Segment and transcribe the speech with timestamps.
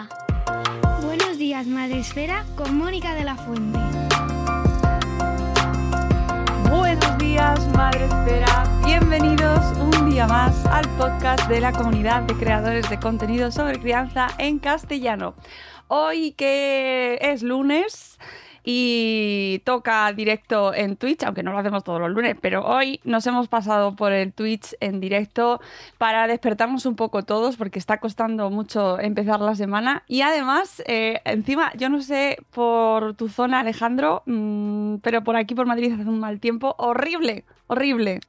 [0.00, 1.00] Esfera.
[1.02, 3.78] Buenos días, Madre Esfera, con Mónica de la Fuente.
[6.70, 8.64] Buenos días, Madre Espera.
[8.84, 14.28] Bienvenidos un día más al podcast de la comunidad de creadores de contenido sobre crianza
[14.38, 15.34] en castellano.
[15.88, 18.18] Hoy que es lunes
[18.64, 23.26] y toca directo en Twitch, aunque no lo hacemos todos los lunes, pero hoy nos
[23.26, 25.60] hemos pasado por el Twitch en directo
[25.98, 31.20] para despertarnos un poco todos porque está costando mucho empezar la semana y además, eh,
[31.24, 36.08] encima, yo no sé por tu zona, Alejandro, mm, pero por aquí por Madrid hace
[36.08, 38.20] un mal tiempo horrible, horrible.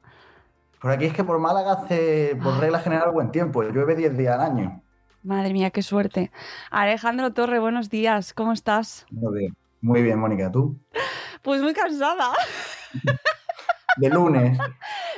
[0.80, 3.62] Por aquí es que por Málaga hace, por regla general, buen tiempo.
[3.62, 4.82] Llueve 10 días al año.
[5.22, 6.32] Madre mía, qué suerte.
[6.72, 9.06] Alejandro Torre, buenos días, ¿cómo estás?
[9.10, 10.50] Muy bien, muy bien, Mónica.
[10.50, 10.78] ¿Tú?
[11.42, 12.30] Pues muy cansada.
[13.98, 14.58] De lunes.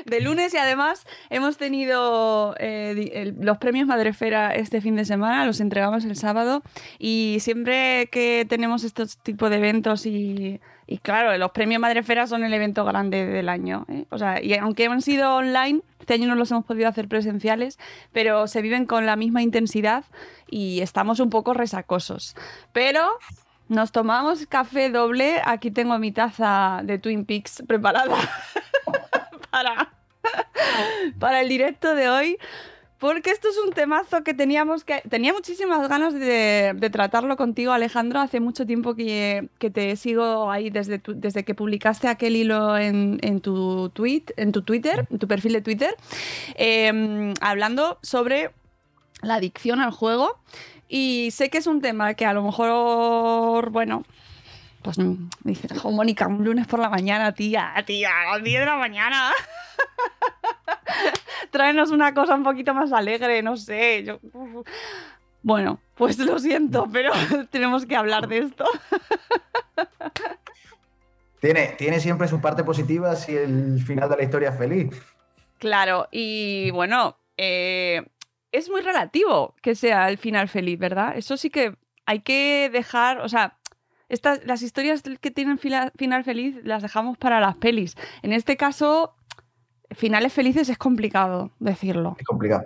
[0.05, 5.47] De lunes y además hemos tenido eh, el- los premios Madrefera este fin de semana,
[5.47, 6.63] los entregamos el sábado
[6.99, 12.43] y siempre que tenemos estos tipos de eventos y, y claro, los premios Madrefera son
[12.43, 13.87] el evento grande del año.
[13.89, 14.07] ¿eh?
[14.11, 17.79] O sea, y aunque han sido online, este año no los hemos podido hacer presenciales,
[18.13, 20.05] pero se viven con la misma intensidad
[20.51, 22.35] y estamos un poco resacosos.
[22.73, 23.07] Pero
[23.69, 25.41] nos tomamos café doble.
[25.45, 28.17] Aquí tengo mi taza de Twin Peaks preparada
[29.51, 29.93] para,
[31.19, 32.39] para el directo de hoy.
[32.99, 35.03] Porque esto es un temazo que teníamos que.
[35.11, 38.21] Tenía muchísimas ganas de, tratarlo contigo, Alejandro.
[38.21, 43.41] Hace mucho tiempo que, te sigo ahí desde, desde que publicaste aquel hilo en, en
[43.41, 45.95] tu tweet, en tu Twitter, en tu perfil de Twitter,
[46.55, 48.53] eh, hablando sobre
[49.21, 50.39] la adicción al juego.
[50.97, 54.05] Y sé que es un tema que a lo mejor, bueno,
[54.81, 58.61] pues mm, dices, "Jo, Mónica, un lunes por la mañana, tía, tía, a las 10
[58.61, 59.33] de la mañana.
[61.51, 64.05] Tráenos una cosa un poquito más alegre, no sé.
[64.05, 64.21] Yo...
[65.43, 67.11] Bueno, pues lo siento, pero
[67.51, 68.65] tenemos que hablar de esto.
[71.41, 74.91] Tiene, tiene siempre su parte positiva si el final de la historia es feliz.
[75.59, 78.03] Claro, y bueno, eh,
[78.57, 81.17] es muy relativo que sea el final feliz, ¿verdad?
[81.17, 81.77] Eso sí que
[82.07, 83.59] hay que dejar, o sea,
[84.09, 87.97] estas, las historias que tienen fila- final feliz las dejamos para las pelis.
[88.23, 89.17] En este caso,
[89.91, 92.17] finales felices es complicado decirlo.
[92.19, 92.65] Es complicado.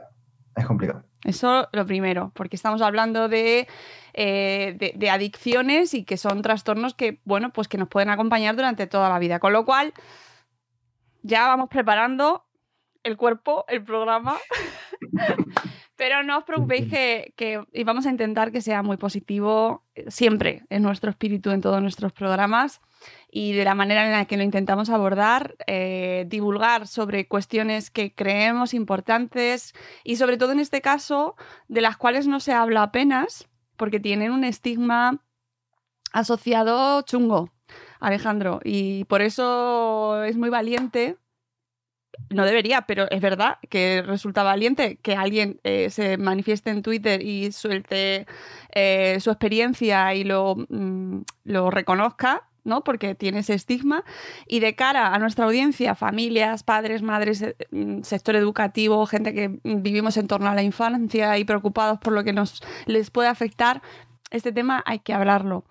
[0.56, 1.04] Es complicado.
[1.24, 3.68] Eso lo primero, porque estamos hablando de,
[4.12, 8.56] eh, de, de adicciones y que son trastornos que, bueno, pues que nos pueden acompañar
[8.56, 9.38] durante toda la vida.
[9.38, 9.94] Con lo cual,
[11.22, 12.44] ya vamos preparando
[13.02, 14.36] el cuerpo, el programa.
[15.96, 20.04] Pero no os preocupéis que, que y vamos a intentar que sea muy positivo eh,
[20.08, 22.80] siempre en nuestro espíritu, en todos nuestros programas.
[23.30, 28.14] Y de la manera en la que lo intentamos abordar, eh, divulgar sobre cuestiones que
[28.14, 29.74] creemos importantes
[30.04, 31.36] y sobre todo en este caso
[31.68, 35.22] de las cuales no se habla apenas porque tienen un estigma
[36.12, 37.50] asociado chungo,
[38.00, 41.16] Alejandro, y por eso es muy valiente
[42.30, 47.22] no debería, pero es verdad que resulta valiente que alguien eh, se manifieste en Twitter
[47.22, 48.26] y suelte
[48.72, 52.84] eh, su experiencia y lo, mm, lo reconozca ¿no?
[52.84, 54.04] Porque tiene ese estigma.
[54.46, 59.58] Y de cara a nuestra audiencia, familias, padres, madres, eh, mm, sector educativo, gente que
[59.64, 63.82] vivimos en torno a la infancia y preocupados por lo que nos les puede afectar,
[64.30, 65.64] este tema hay que hablarlo.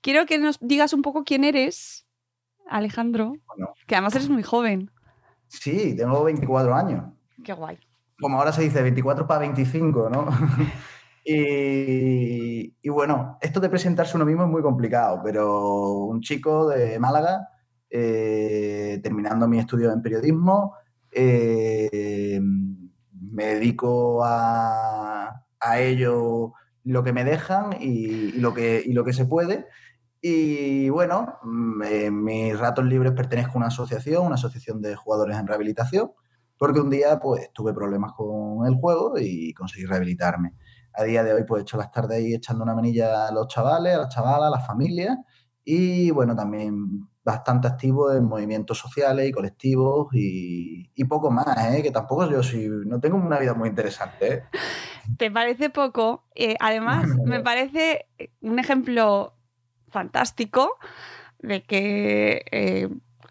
[0.00, 2.06] Quiero que nos digas un poco quién eres,
[2.68, 3.34] Alejandro,
[3.86, 4.90] que además eres muy joven.
[5.48, 7.04] Sí, tengo 24 años.
[7.42, 7.78] Qué guay.
[8.20, 10.28] Como ahora se dice, 24 para 25, ¿no?
[11.24, 17.48] y, bueno, esto de presentarse uno mismo es muy complicado, pero un chico de Málaga,
[17.90, 20.74] eh, terminando mi estudio en periodismo,
[21.10, 25.44] eh, me dedico a,
[25.76, 26.54] ello
[26.84, 29.66] lo que me dejan y, lo que, y lo que se puede.
[30.20, 35.36] Y bueno, mm, en mis ratos libres pertenezco a una asociación, una asociación de jugadores
[35.38, 36.10] en rehabilitación,
[36.56, 40.54] porque un día pues tuve problemas con el juego y conseguí rehabilitarme.
[40.94, 43.46] A día de hoy pues he hecho las tardes ahí echando una manilla a los
[43.46, 45.16] chavales, a las chavalas, a las familias
[45.64, 51.82] y bueno, también bastante activo en movimientos sociales y colectivos y, poco más, ¿eh?
[51.82, 54.32] que tampoco yo sí, no tengo una vida muy interesante.
[54.32, 54.42] ¿eh?
[55.18, 56.24] ¿Te parece poco?
[56.34, 58.06] Eh, además, me parece
[58.40, 59.34] un ejemplo
[59.90, 60.78] fantástico
[61.40, 62.88] de que eh,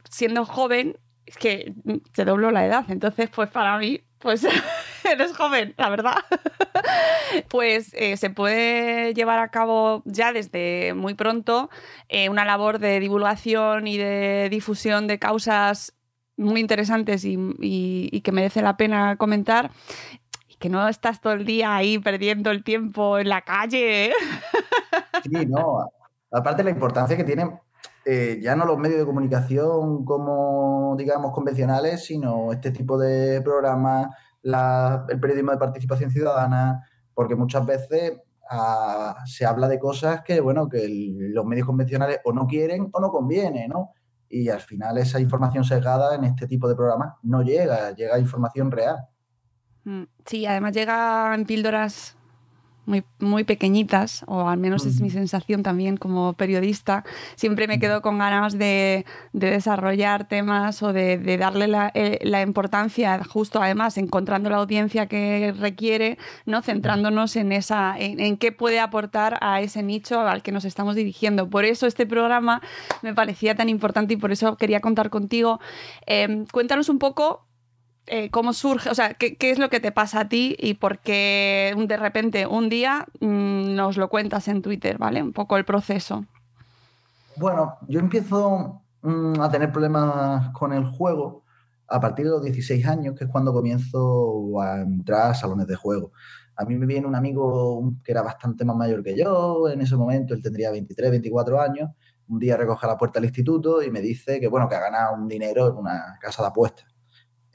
[0.10, 1.74] siendo joven es que
[2.14, 2.86] te doblo la edad.
[2.90, 4.46] Entonces, pues para mí, pues
[5.04, 6.16] eres joven, la verdad.
[7.50, 11.70] pues eh, se puede llevar a cabo ya desde muy pronto
[12.10, 15.94] eh, una labor de divulgación y de difusión de causas
[16.38, 19.72] muy interesantes y, que merece la pena comentar
[20.48, 24.14] y que no estás todo el día ahí perdiendo el tiempo en la calle.
[25.24, 25.90] sí, no,
[26.32, 27.60] Aparte la importancia que tienen
[28.10, 34.16] eh, ya no los medios de comunicación como, digamos, convencionales, sino este tipo de programas,
[34.44, 38.14] el periodismo de participación ciudadana, porque muchas veces
[38.50, 43.02] ah, se habla de cosas que, bueno, que los medios convencionales o no quieren o
[43.02, 43.92] no conviene, ¿no?
[44.30, 48.72] Y al final esa información sesgada en este tipo de programas no llega, llega información
[48.72, 48.98] real.
[49.84, 52.17] Mm, sí, además llega en píldoras
[52.88, 57.04] muy, muy pequeñitas, o al menos es mi sensación también como periodista,
[57.36, 63.62] siempre me quedo con ganas de, desarrollar temas o de, darle eh, la, importancia, justo
[63.62, 66.62] además encontrando la audiencia que requiere, ¿no?
[66.62, 71.50] centrándonos en, esa, en, qué puede aportar a ese nicho al que nos estamos dirigiendo.
[71.50, 72.62] Por eso este programa
[73.02, 75.60] me parecía tan importante y por eso quería contar contigo.
[76.06, 77.47] Em, cuéntanos un poco
[78.08, 81.00] eh, cómo surge, o sea, qué, es lo que te pasa a ti y por
[81.00, 85.22] qué de repente un día mm, nos lo cuentas en Twitter, ¿vale?
[85.22, 86.26] Un poco el proceso.
[87.36, 91.44] Bueno, yo empiezo mm, a tener problemas con el juego
[91.90, 95.76] a partir de los 16 años, que es cuando comienzo a entrar a salones de
[95.76, 96.12] juego.
[96.56, 99.96] A mí me viene un amigo que era bastante más mayor que yo en ese
[99.96, 101.92] momento, él tendría 23, 24 años,
[102.30, 105.16] un día recoge la puerta del instituto y me dice que, bueno, que ha ganado
[105.16, 106.97] un dinero en una casa de apuestas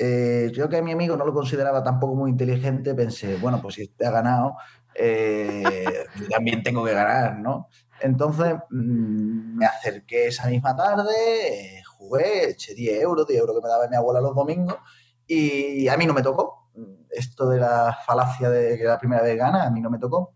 [0.04, 3.76] eh, yo que a mi amigo no lo consideraba tampoco muy inteligente, pensé, bueno, pues
[3.76, 4.56] si te ha ganado,
[4.96, 7.68] eh, yo también tengo que ganar, ¿no?
[8.00, 11.12] Entonces mm, me acerqué esa misma tarde,
[11.78, 14.74] eh, jugué, eché 10 euros, 10 euros que me daba mi abuela los domingos,
[15.24, 16.72] y a mí no me tocó.
[17.08, 20.34] Esto de la falacia de que la primera vez gana, a mí no me tocó.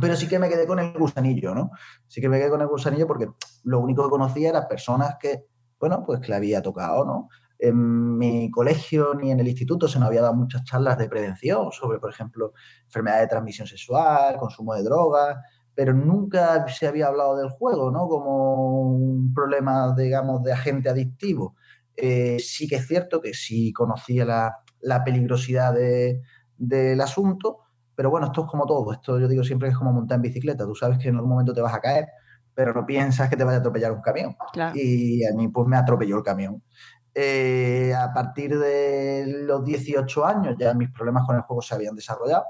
[0.00, 1.72] Pero sí que me quedé con el gusanillo, ¿no?
[2.08, 3.28] Sí que me quedé con el gusanillo porque
[3.64, 5.44] lo único que conocía eran personas que,
[5.78, 7.28] bueno, pues que le había tocado, ¿no?
[7.58, 11.70] En mi colegio ni en el instituto se nos había dado muchas charlas de prevención
[11.72, 12.52] sobre, por ejemplo,
[12.84, 15.36] enfermedades de transmisión sexual, consumo de drogas,
[15.74, 18.06] pero nunca se había hablado del juego, ¿no?
[18.08, 21.56] Como un problema, digamos, de agente adictivo.
[21.96, 25.74] Eh, sí que es cierto que sí conocía la, peligrosidad
[26.56, 27.60] del asunto,
[27.94, 28.92] pero bueno, esto es como todo.
[28.92, 30.64] Esto yo digo siempre que es como montar en bicicleta.
[30.64, 32.08] Tú sabes que en algún momento te vas a caer,
[32.54, 34.36] pero no piensas que te vaya a atropellar un camión.
[34.74, 36.62] Y a mí pues me atropelló el camión.
[37.16, 41.94] Eh, a partir de los 18 años ya mis problemas con el juego se habían
[41.94, 42.44] desarrollado.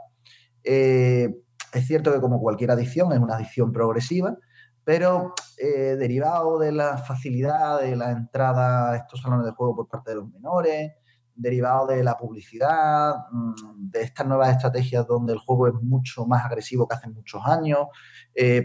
[0.62, 1.28] Eh,
[1.72, 4.34] es cierto que como cualquier adicción es una adicción progresiva,
[4.82, 9.88] pero eh, derivado de la facilidad de la entrada a estos salones de juego por
[9.88, 10.92] parte de los menores,
[11.34, 16.44] derivado de la publicidad, mm, de estas nuevas estrategias donde el juego es mucho más
[16.44, 17.88] agresivo que hace muchos años,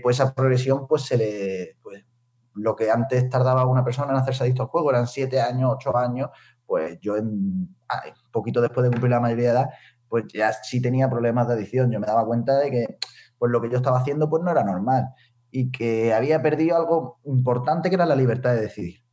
[0.01, 2.06] pues esa progresión pues se le, pues,
[2.62, 5.96] lo que antes tardaba una persona en hacerse adicto al juego, eran siete años, ocho
[5.98, 6.30] años,
[6.66, 7.75] pues yo en
[8.32, 9.70] poquito después de cumplir la mayoría de edad,
[10.08, 11.92] pues ya sí tenía problemas de adicción.
[11.92, 12.98] Yo me daba cuenta de que
[13.38, 15.10] pues lo que yo estaba haciendo pues no era normal
[15.51, 19.04] y que había perdido algo importante que era la libertad de decidir.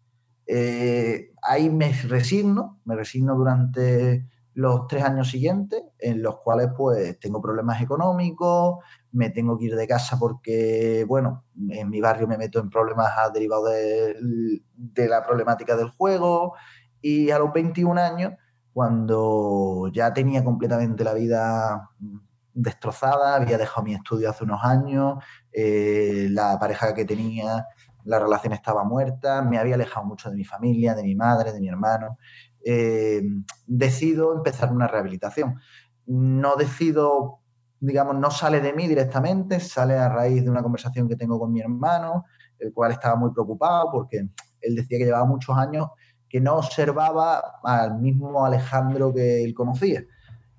[0.47, 7.19] Eh, ahí me resigno, me resigno durante los tres años siguientes, en los cuales pues
[7.21, 8.77] tengo problemas económicos,
[9.17, 13.13] me tengo que ir de casa porque, bueno, en mi barrio me meto en problemas
[13.33, 16.55] derivados de, la problemática del juego
[17.01, 18.35] y a los 21 años,
[18.73, 21.91] cuando ya tenía completamente la vida
[22.53, 27.67] destrozada, había dejado mi estudio hace unos años, eh, la pareja que tenía,
[28.05, 31.61] la relación estaba muerta, me había alejado mucho de mi familia, de mi madre, de
[31.61, 32.19] mi hermano.
[32.65, 33.23] Eh,
[33.67, 35.61] decido empezar una rehabilitación.
[36.07, 37.41] No decido,
[37.81, 41.53] digamos, no sale de mí directamente, sale a raíz de una conversación que tengo con
[41.53, 42.25] mi hermano,
[42.59, 44.29] el cual estaba muy preocupado porque
[44.61, 45.89] él decía que llevaba muchos años
[46.29, 50.03] que no observaba al mismo Alejandro que él conocía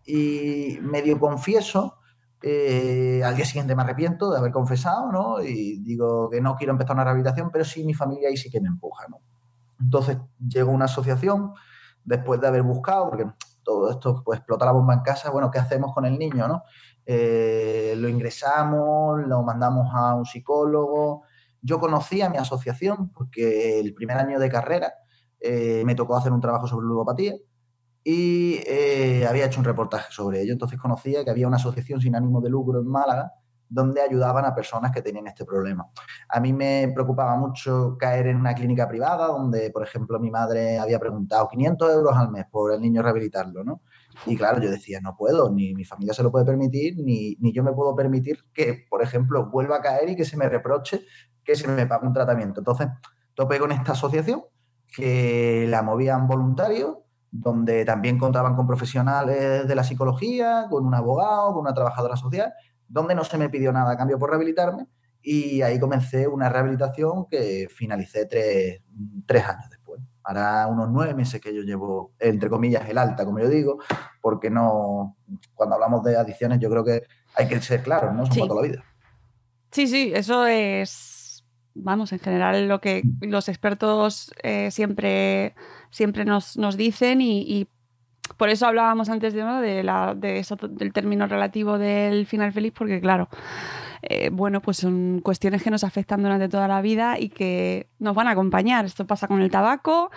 [0.07, 1.99] y medio confieso,
[2.41, 5.41] eh, al día siguiente me arrepiento de haber confesado, ¿no?
[5.43, 8.61] Y digo que no quiero empezar una rehabilitación, pero sí mi familia ahí sí que
[8.61, 9.05] me empuja.
[9.79, 11.51] Entonces llego a una asociación
[12.05, 13.25] después de haber buscado, porque
[13.67, 16.63] todo esto pues explota la bomba en casa, bueno, ¿qué hacemos con el niño, no?
[17.05, 21.23] Eh, lo ingresamos, lo mandamos a un psicólogo.
[21.61, 24.93] Yo conocía mi asociación porque el primer año de carrera
[25.41, 27.33] eh, me tocó hacer un trabajo sobre ludopatía
[28.05, 30.53] y eh, había hecho un reportaje sobre ello.
[30.53, 33.33] Entonces conocía que había una asociación sin ánimo de lucro en Málaga
[33.69, 35.89] donde ayudaban a personas que tenían este problema.
[36.29, 40.79] A mí me preocupaba mucho caer en una clínica privada donde, por ejemplo, mi madre
[40.79, 43.81] había preguntado 500 euros al mes por el niño rehabilitarlo, ¿no?
[44.25, 47.51] Y claro, yo decía, no puedo, ni mi familia se lo puede permitir, ni, ni
[47.53, 51.05] yo me puedo permitir que, por ejemplo, vuelva a caer y que se me reproche
[51.43, 52.59] que se me pague un tratamiento.
[52.59, 52.87] Entonces,
[53.33, 54.43] topé con esta asociación
[54.87, 56.97] que la movían voluntarios
[57.31, 62.53] donde también contaban con profesionales de la psicología, con un abogado, con una trabajadora social,
[62.87, 64.87] donde no se me pidió nada a cambio por rehabilitarme
[65.21, 68.81] y ahí comencé una rehabilitación que finalicé tres,
[69.45, 70.01] años después.
[70.23, 73.79] Ahora unos nueve meses que yo llevo, entre comillas, el alta, como yo digo,
[74.21, 75.17] porque no,
[75.53, 77.03] cuando hablamos de adicciones yo creo que
[77.35, 78.25] hay que ser claros, ¿no?
[78.25, 78.83] Son para toda la vida.
[79.71, 85.55] Sí, sí, eso es, vamos, en general lo que los expertos eh, siempre
[85.89, 87.67] siempre nos, nos dicen y,
[88.35, 92.73] por eso hablábamos antes de, de, la, de eso, del término relativo del final feliz,
[92.75, 93.29] porque claro,
[94.01, 98.15] eh, bueno, pues son cuestiones que nos afectan durante toda la vida y que nos
[98.15, 98.85] van a acompañar.
[98.85, 100.11] Esto pasa con el tabaco.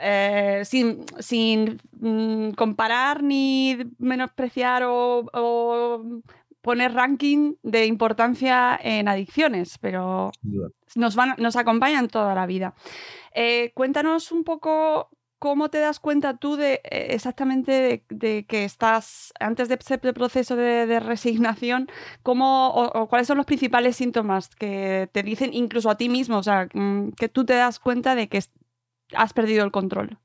[0.00, 6.04] Eh, sin, sin mm, comparar ni menospreciar o,
[6.60, 10.30] poner ranking de importancia en adicciones, pero
[10.94, 12.74] nos, van, nos acompañan toda la vida.
[13.32, 19.32] Eh, cuéntanos un poco cómo te das cuenta tú de eh, exactamente de, que estás,
[19.40, 21.88] antes de ese proceso de, resignación,
[22.22, 26.42] cómo, o, cuáles son los principales síntomas que te dicen incluso a ti mismo, o
[26.42, 28.42] sea, mm, que tú te das cuenta de que
[29.14, 30.18] has perdido el control.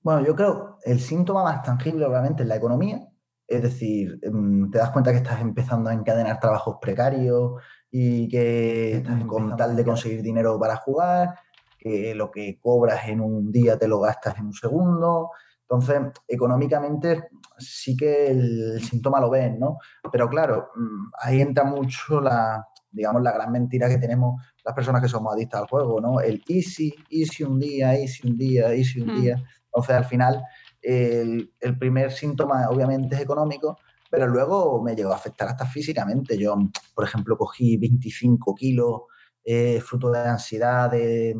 [0.00, 3.00] Bueno, yo creo el síntoma más tangible obviamente es la economía,
[3.46, 9.04] es decir, mm, te das cuenta que estás empezando a encadenar trabajos precarios y que
[9.26, 11.34] con tal de conseguir dinero para jugar,
[11.82, 15.30] que lo que cobras en un día te lo gastas en un segundo.
[15.62, 19.78] Entonces, económicamente sí que el, síntoma lo ves, ¿no?
[20.12, 25.02] Pero claro, mm, ahí entra mucho la, digamos, la gran mentira que tenemos las personas
[25.02, 26.20] que somos adictas al juego, ¿no?
[26.20, 29.36] El easy, easy un día, easy un día, easy un día.
[29.36, 29.44] Hmm.
[29.64, 30.44] Entonces, al final,
[30.82, 33.78] el, el, primer síntoma obviamente es económico,
[34.10, 36.38] pero luego me llegó a afectar hasta físicamente.
[36.38, 36.54] Yo,
[36.94, 39.02] por ejemplo, cogí 25 kilos
[39.44, 41.36] eh, fruto de ansiedad, de,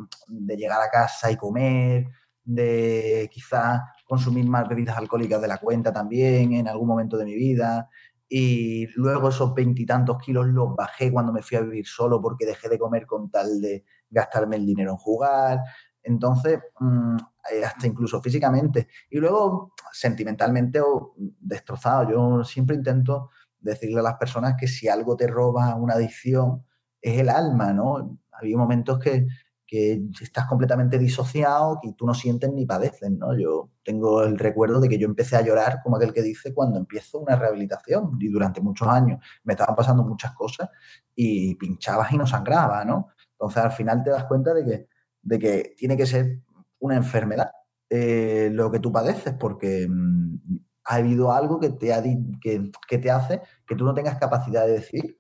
[0.57, 2.07] llegar a casa y comer,
[2.45, 7.35] de quizás consumir más bebidas alcohólicas de la cuenta también en algún momento de mi
[7.35, 7.89] vida.
[8.29, 12.69] Y luego esos veintitantos kilos los bajé cuando me fui a vivir solo porque dejé
[12.69, 15.61] de comer con tal de gastarme el dinero en jugar.
[16.03, 17.17] Entonces, mm,
[17.53, 18.89] eh, hasta incluso físicamente.
[19.11, 22.11] Y luego, sentimentalmente o destrozado.
[22.11, 23.31] Yo siempre intento
[23.61, 26.65] decirle a las personas que si algo te roba una adicción,
[27.03, 28.19] es el alma, ¿no?
[28.33, 29.27] Había momentos que,
[29.73, 33.35] que estás completamente disociado y tú no sientes ni padeces, ¿no?
[33.39, 36.79] Yo tengo el recuerdo de que yo empecé a llorar, como aquel que dice, cuando
[36.79, 40.69] empiezo una rehabilitación y durante muchos años me estaban pasando muchas cosas
[41.15, 43.09] y pinchabas y no sangraba, ¿no?
[43.33, 44.89] Entonces al final te das cuenta de que,
[45.23, 46.41] de que tiene que ser
[46.79, 47.51] una enfermedad
[47.89, 50.37] eh, lo que tú padeces porque mm,
[50.85, 54.67] ha habido algo que te, ha, que, que te hace que tú no tengas capacidad
[54.67, 55.19] de decidir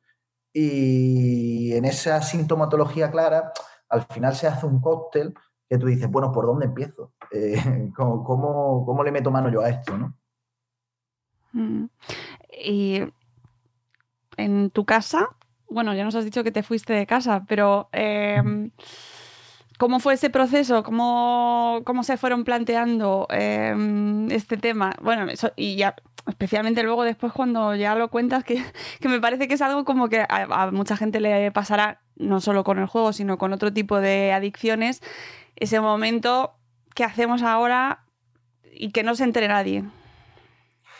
[0.53, 3.53] y en esa sintomatología clara,
[3.89, 5.35] al final se hace un cóctel
[5.69, 7.13] que tú dices, bueno, ¿por dónde empiezo?
[7.31, 7.57] Eh,
[7.97, 9.97] ¿cómo, le meto mano yo a esto?
[9.97, 10.15] ¿no?
[11.53, 11.87] Mm.
[12.65, 13.01] Y
[14.37, 15.31] en tu casa,
[15.69, 18.71] bueno, ya nos has dicho que te fuiste de casa, pero em,
[19.79, 20.83] ¿cómo fue ese proceso?
[20.83, 24.95] ¿Cómo, cómo se fueron planteando em, este tema?
[25.03, 28.63] Bueno, y ya especialmente luego después cuando ya lo cuentas, que,
[29.09, 32.79] me parece que es algo como que a, mucha gente le pasará, no solo con
[32.79, 35.01] el juego, sino con otro tipo de adicciones,
[35.57, 36.55] ese momento
[36.95, 38.05] que hacemos ahora
[38.73, 39.85] y que no se entere nadie.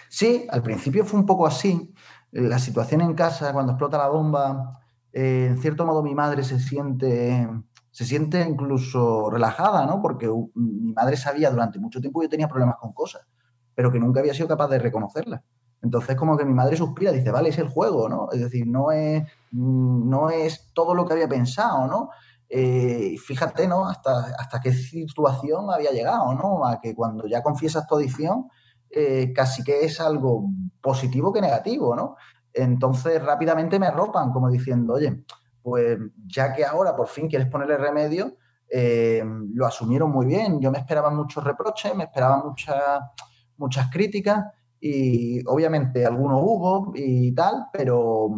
[0.09, 1.95] Sí, al principio fue un poco así.
[2.31, 4.81] La situación en casa, cuando explota la bomba,
[5.13, 7.49] eh, en cierto modo mi madre se siente,
[7.91, 10.01] se siente incluso relajada, ¿no?
[10.03, 13.27] Porque mi madre sabía durante mucho tiempo que yo tenía problemas con cosas
[13.75, 15.43] pero que nunca había sido capaz de reconocerla.
[15.83, 18.29] Entonces, como que mi madre suspira, dice, vale, es el juego, ¿no?
[18.33, 22.11] Es decir, no es, no es todo lo que había pensado, ¿no?
[22.49, 23.89] Eh, fíjate, ¿no?
[23.89, 26.65] Hasta, hasta qué situación había llegado, ¿no?
[26.65, 28.49] A que cuando ya confiesas tu adicción,
[28.91, 30.51] eh, casi que es algo
[30.81, 32.17] positivo que negativo, ¿no?
[32.53, 35.25] Entonces, rápidamente me arropan, como diciendo, oye,
[35.63, 38.37] pues ya que ahora por fin quieres ponerle remedio,
[38.71, 40.61] eh, lo asumieron muy bien.
[40.61, 43.13] Yo me esperaba muchos reproches, me esperaba mucha
[43.57, 44.45] muchas críticas
[44.85, 48.31] y obviamente algunos hubo y tal, pero,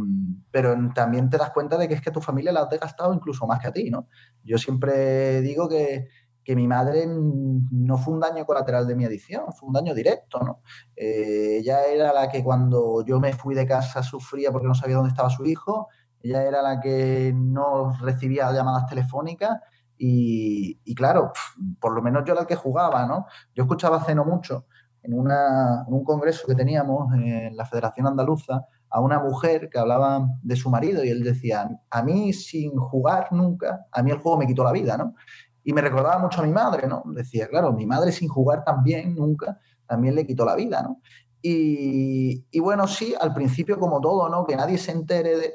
[0.51, 3.47] pero también te das cuenta de que es que tu familia la ha desgastado incluso
[3.47, 4.09] más que a ti, ¿no?
[4.45, 6.07] Yo siempre digo que,
[6.49, 10.61] mi madre no fue un daño colateral de mi adicción, fue un daño directo, ¿no?
[10.95, 14.97] Eh, ella era la que cuando yo me fui de casa sufría porque no sabía
[14.97, 15.89] dónde estaba su hijo,
[16.21, 19.61] ella era la que no recibía llamadas telefónicas
[19.97, 21.33] y, y claro,
[21.81, 23.25] por lo menos yo era el que jugaba, ¿no?
[23.55, 24.67] Yo escuchaba hace no mucho
[25.05, 30.57] en, un congreso que teníamos en la Federación Andaluza a una mujer que hablaba de
[30.57, 34.47] su marido y él decía, a mí sin jugar nunca, a mí el juego me
[34.47, 35.15] quitó la vida, ¿no?
[35.63, 37.03] Y me recordaba mucho a mi madre, ¿no?
[37.07, 41.01] Decía, claro, mi madre sin jugar también, nunca, también le quitó la vida, ¿no?
[41.43, 44.47] Y, y bueno, sí, al principio como todo, ¿no?
[44.47, 45.53] Que nadie se entere de...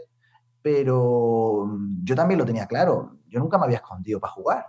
[0.61, 1.65] Pero
[2.03, 4.65] yo también lo tenía claro, yo nunca me había escondido para jugar,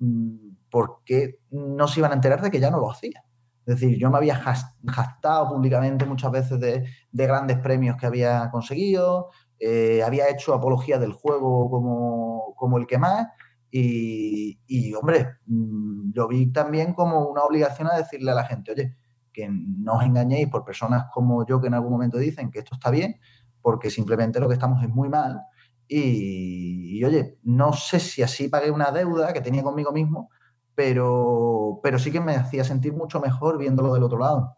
[0.00, 3.22] mm, porque no se iban a enterar de que ya no lo hacía.
[3.68, 9.28] Es decir, yo me había jactado públicamente muchas veces de, grandes premios que había conseguido,
[9.58, 13.26] eh, había hecho apología del juego como, el que más,
[13.70, 18.96] y, hombre, mm, lo vi también como una obligación a decirle a la gente, oye,
[19.34, 22.74] que no os engañéis por personas como yo que en algún momento dicen que esto
[22.74, 23.20] está bien,
[23.60, 25.42] porque simplemente lo que estamos es muy mal.
[25.88, 30.30] y oye, no sé si así pagué una deuda que tenía conmigo mismo,
[30.78, 34.56] pero, pero sí que me hacía sentir mucho mejor viéndolo del otro lado.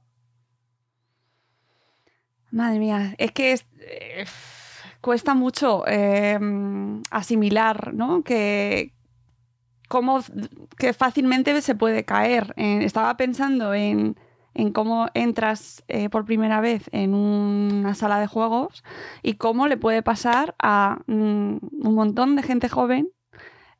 [2.50, 4.26] Madre mía, es que eh,
[5.00, 8.22] cuesta mucho em, asimilar, ¿no?
[8.22, 8.92] Que,
[9.88, 10.20] cómo,
[10.76, 12.52] que fácilmente se puede caer.
[12.58, 14.14] estaba pensando en,
[14.74, 18.84] cómo entras eh, por primera vez en una sala de juegos
[19.22, 23.08] y cómo le puede pasar a mm, un montón de gente joven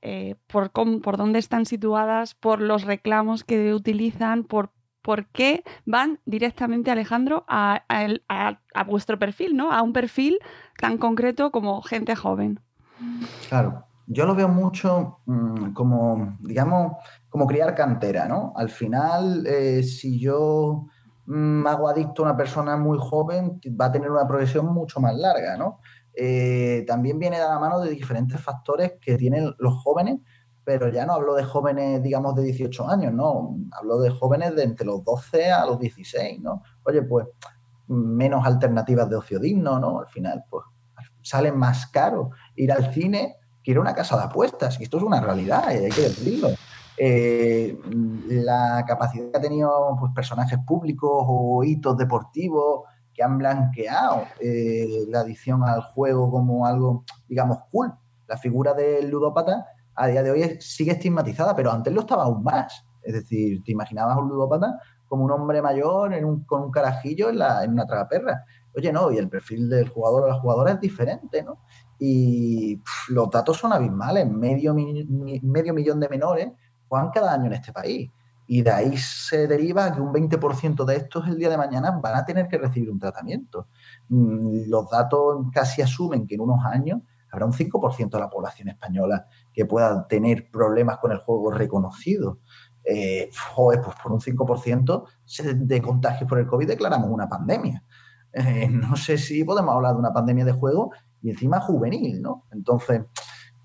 [0.02, 4.70] eh, por, por dónde están situadas, por los reclamos que utilizan, por
[5.02, 7.82] por qué van directamente, Alejandro, a,
[8.86, 9.72] vuestro perfil, ¿no?
[9.72, 10.38] A un perfil
[10.78, 12.60] tan concreto como gente joven.
[13.48, 16.96] Claro, yo lo veo mucho mm, como, digamos,
[17.28, 18.52] como criar cantera, ¿no?
[18.56, 20.86] Al final, eh, si yo
[21.26, 25.14] mm, hago adicto a una persona muy joven, va a tener una progresión mucho más
[25.14, 25.80] larga, ¿no?
[26.14, 30.18] Eh, también viene de la mano de diferentes factores que tienen los jóvenes,
[30.64, 34.64] pero ya no hablo de jóvenes, digamos, de 18 años, no, hablo de jóvenes de
[34.64, 36.62] entre los 12 a los 16, ¿no?
[36.84, 37.26] Oye, pues
[37.88, 40.00] menos alternativas de ocio digno, ¿no?
[40.00, 40.64] Al final, pues
[41.22, 44.98] sale más caro ir al cine que ir a una casa de apuestas, y esto
[44.98, 46.48] es una realidad, hay que decirlo.
[46.96, 47.78] Eh,
[48.28, 52.82] la capacidad que ha tenido pues, personajes públicos o hitos deportivos
[53.14, 57.92] que han blanqueado eh, la adicción al juego como algo, digamos, cool.
[58.26, 62.42] La figura del ludópata a día de hoy sigue estigmatizada, pero antes lo estaba aún
[62.42, 62.84] más.
[63.02, 66.12] Es decir, te imaginabas un ludópata como un hombre mayor
[66.46, 68.44] con un carajillo en, la, en una tragaperra.
[68.76, 71.58] Oye, no, y el perfil del jugador o la jugadora es diferente, ¿no?
[71.98, 74.30] Y los datos son abismales.
[74.30, 76.52] Medio, medio millón de menores
[76.88, 78.10] juegan cada año en este país.
[78.52, 82.16] Y de ahí se deriva que un 20% de estos el día de mañana van
[82.16, 83.68] a tener que recibir un tratamiento.
[84.08, 88.66] Mm, los datos casi asumen que en unos años habrá un 5% de la población
[88.66, 92.40] española que pueda tener problemas con el juego reconocido.
[92.82, 95.04] Eh, pues por un 5%
[95.54, 97.84] de contagios por el COVID declaramos una pandemia.
[98.32, 100.90] Eh, no sé si podemos hablar de una pandemia de juego
[101.22, 102.46] y encima juvenil, ¿no?
[102.50, 103.02] Entonces,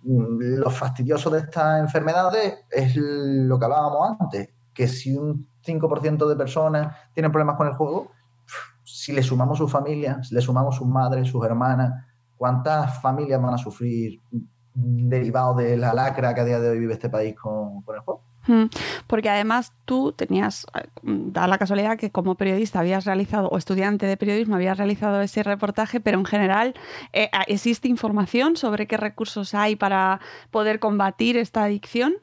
[0.04, 6.28] mm, lo fastidioso de estas enfermedades es lo que hablábamos antes, que si un 5%
[6.28, 8.12] de personas tienen problemas con el juego,
[8.84, 12.06] si le sumamos sus familias, si le sumamos sus madres, sus hermanas,
[12.38, 14.22] ¿cuántas familias van a sufrir
[14.76, 18.22] derivado de la lacra que a día de hoy vive este país con, el juego?
[18.48, 18.66] Mm,
[19.08, 20.68] porque además tú tenías,
[21.02, 25.42] da la casualidad que como periodista habías realizado, o estudiante de periodismo, habías realizado ese
[25.42, 26.76] reportaje, pero en general,
[27.14, 30.20] eh, ¿existe información sobre qué recursos hay para
[30.52, 32.16] poder combatir esta adicción?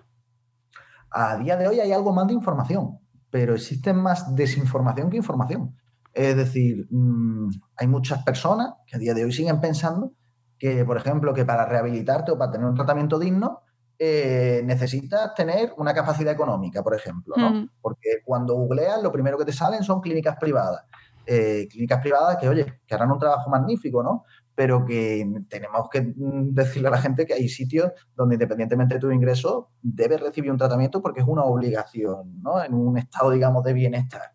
[1.13, 2.99] A día de hoy hay algo más de información,
[3.31, 5.77] pero existe más desinformación que información.
[6.13, 10.13] Es decir, mm, hay muchas personas que a día de hoy siguen pensando
[10.59, 13.63] que, por ejemplo, que para rehabilitarte o para tener un tratamiento digno,
[13.99, 17.51] eh, necesitas tener una capacidad económica, por ejemplo, ¿no?
[17.51, 17.71] Mm.
[17.81, 20.85] Porque cuando googleas, lo primero que te salen son clínicas privadas.
[21.25, 24.25] Eh, clínicas privadas que, oye, que harán un trabajo magnífico, ¿no?
[24.55, 29.01] Pero que tenemos que mm, decirle a la gente que hay sitios donde, independientemente de
[29.01, 32.63] tu ingreso, debes recibir un tratamiento porque es una obligación, ¿no?
[32.63, 34.33] En un estado, digamos, de bienestar.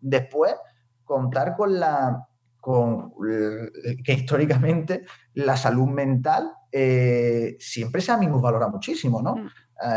[0.00, 0.54] Después,
[1.04, 2.24] contar con la
[2.60, 3.12] con
[4.04, 9.36] que históricamente la salud mental eh, siempre se ha valora muchísimo, ¿no?
[9.36, 9.48] Mm.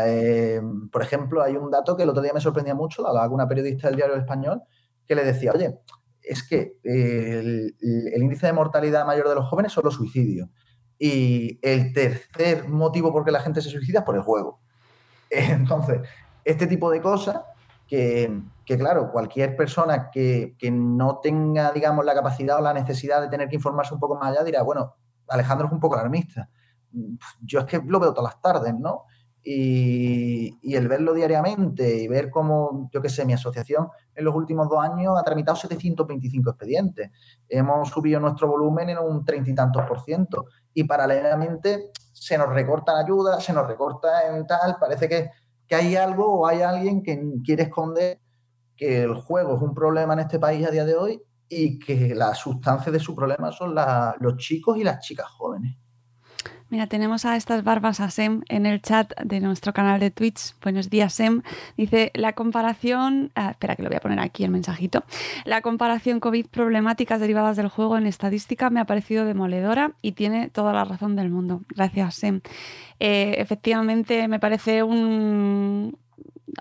[0.06, 3.34] Eh, por ejemplo, hay un dato que el otro día me sorprendía mucho, hablaba con
[3.34, 4.62] una periodista del diario Español,
[5.06, 5.80] que le decía, oye,
[6.22, 7.76] es que el,
[8.16, 10.48] índice de mortalidad mayor de los jóvenes son los suicidios.
[10.98, 14.60] Y el tercer motivo por qué la gente se suicida es por el juego.
[15.30, 16.00] Entonces,
[16.44, 17.42] este tipo de cosas
[17.88, 23.28] que, claro, cualquier persona que, que, no tenga, digamos, la capacidad o la necesidad de
[23.28, 24.94] tener que informarse un poco más allá dirá, bueno,
[25.28, 26.48] Alejandro es un poco alarmista
[27.40, 29.04] yo es que lo veo todas las tardes, ¿no?
[29.44, 34.68] Y, el verlo diariamente y ver cómo, yo qué sé, mi asociación en los últimos
[34.68, 37.10] dos años ha tramitado 725 expedientes.
[37.48, 40.46] Hemos subido nuestro volumen en un treinta y tantos por ciento.
[40.72, 44.76] Y paralelamente se nos recortan ayudas, se nos recorta en tal.
[44.78, 45.30] Parece que,
[45.74, 48.20] hay algo o hay alguien que quiere esconder
[48.76, 52.14] que el juego es un problema en este país a día de hoy y que
[52.14, 55.78] la sustancia de su problema son los chicos y las chicas jóvenes.
[56.72, 60.54] Mira, tenemos a estas barbas a Sem en el chat de nuestro canal de Twitch.
[60.62, 61.42] Buenos días, Sem.
[61.76, 63.30] Dice, la comparación...
[63.34, 65.04] Ah, espera, que lo voy a poner aquí el mensajito.
[65.44, 70.48] La comparación COVID problemáticas derivadas del juego en estadística me ha parecido demoledora y tiene
[70.48, 71.60] toda la razón del mundo.
[71.68, 72.40] Gracias, Sem.
[73.00, 75.98] Eh, efectivamente, me parece un...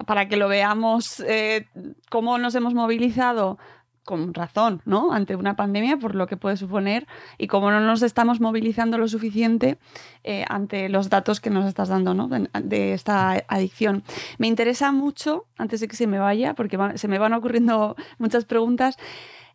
[0.06, 1.68] Para que lo veamos, eh,
[2.10, 3.60] cómo nos hemos movilizado
[4.04, 5.14] con razón, ¿no?
[5.14, 9.08] Ante una pandemia, por lo que puede suponer, y como no nos estamos movilizando lo
[9.08, 9.78] suficiente
[10.24, 12.28] eh, ante los datos que nos estás dando, ¿no?
[12.28, 14.04] De, esta adicción.
[14.38, 18.46] Me interesa mucho, antes de que se me vaya, porque se me van ocurriendo muchas
[18.46, 18.98] preguntas,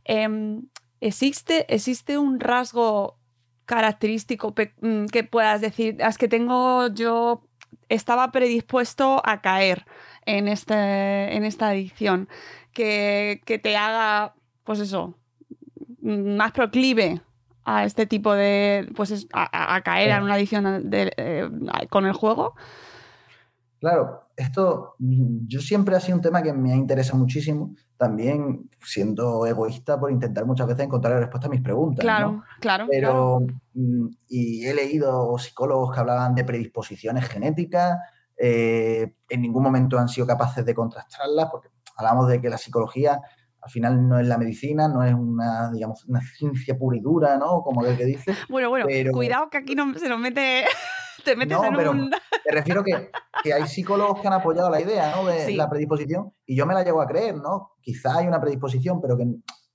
[0.04, 0.68] em,
[1.00, 3.18] ¿existe, ¿existe un rasgo
[3.64, 7.42] característico mm, que puedas decir, es que tengo yo,
[7.88, 9.86] estaba predispuesto a caer
[10.24, 12.28] en, este, en esta adicción?
[12.76, 14.34] Que, que, te haga
[14.64, 15.14] pues eso,
[16.02, 17.22] más proclive
[17.64, 21.48] a este tipo de, pues a, caer en una adicción eh,
[21.88, 22.54] con el juego.
[23.80, 29.98] Claro, esto yo siempre ha sido un tema que me interesa muchísimo, también siendo egoísta
[29.98, 32.02] por intentar muchas veces encontrar la respuesta a mis preguntas.
[32.02, 32.86] Claro, claro.
[32.90, 33.40] Pero,
[33.72, 37.98] mm, y he leído psicólogos que hablaban de predisposiciones genéticas,
[38.36, 43.20] eh, en ningún momento han sido capaces de contrastarlas, porque hablamos de que la psicología
[43.66, 47.36] al final no es la medicina, no es una, digamos, una ciencia pura y dura,
[47.36, 47.62] ¿no?
[47.62, 48.32] Como el que dice.
[48.48, 50.64] Bueno, bueno, cuidado que aquí no se nos mete.
[51.24, 52.08] Te metes en pero un...
[52.08, 53.10] Me refiero que,
[53.42, 55.26] que hay psicólogos que han apoyado la idea, ¿no?
[55.26, 57.72] De la predisposición, y yo me la llevo a creer, ¿no?
[57.80, 59.24] Quizá hay una predisposición, pero que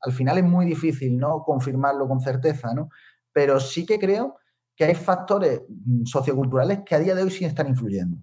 [0.01, 1.43] al final es muy difícil, ¿no?
[1.43, 2.87] Confirmarlo con certeza, ¿no?
[3.33, 4.37] Pero sí que creo
[4.77, 5.63] que hay factores
[6.05, 8.17] socioculturales que a día de hoy sí están influyendo.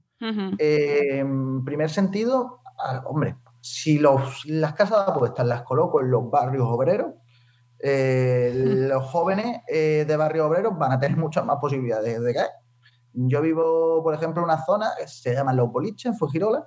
[0.59, 2.63] Eh, en primer sentido,
[3.05, 7.15] hombre, si las casas de apuestas las coloco en los barrios obreros,
[7.79, 8.53] eh,
[8.91, 12.51] los jóvenes eh, de barrios obreros van a tener muchas más posibilidades de caer.
[13.13, 16.67] Yo vivo, por ejemplo, en una zona que se llama Los Boliches, en Fujirola,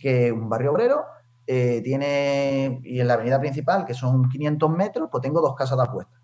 [0.00, 1.04] que es un barrio obrero,
[1.46, 5.76] eh, tiene, y en la avenida principal, que son 500 metros, pues tengo dos casas
[5.76, 6.20] de apuestas.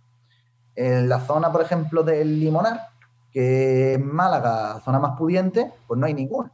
[0.74, 2.88] En la zona, por ejemplo, del Limonar,
[3.30, 6.52] que es Málaga, zona más pudiente, pues no hay ninguna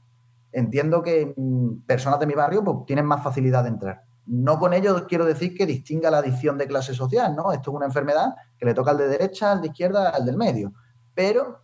[0.53, 4.05] entiendo que mm, personas de mi barrio pues, tienen más facilidad de entrar.
[4.27, 7.53] No con ello quiero decir que distinga la adicción de clase social, ¿no?
[7.53, 10.37] Esto es una enfermedad que le toca al de derecha, al de izquierda, al del
[10.37, 10.73] medio.
[11.15, 11.63] Pero,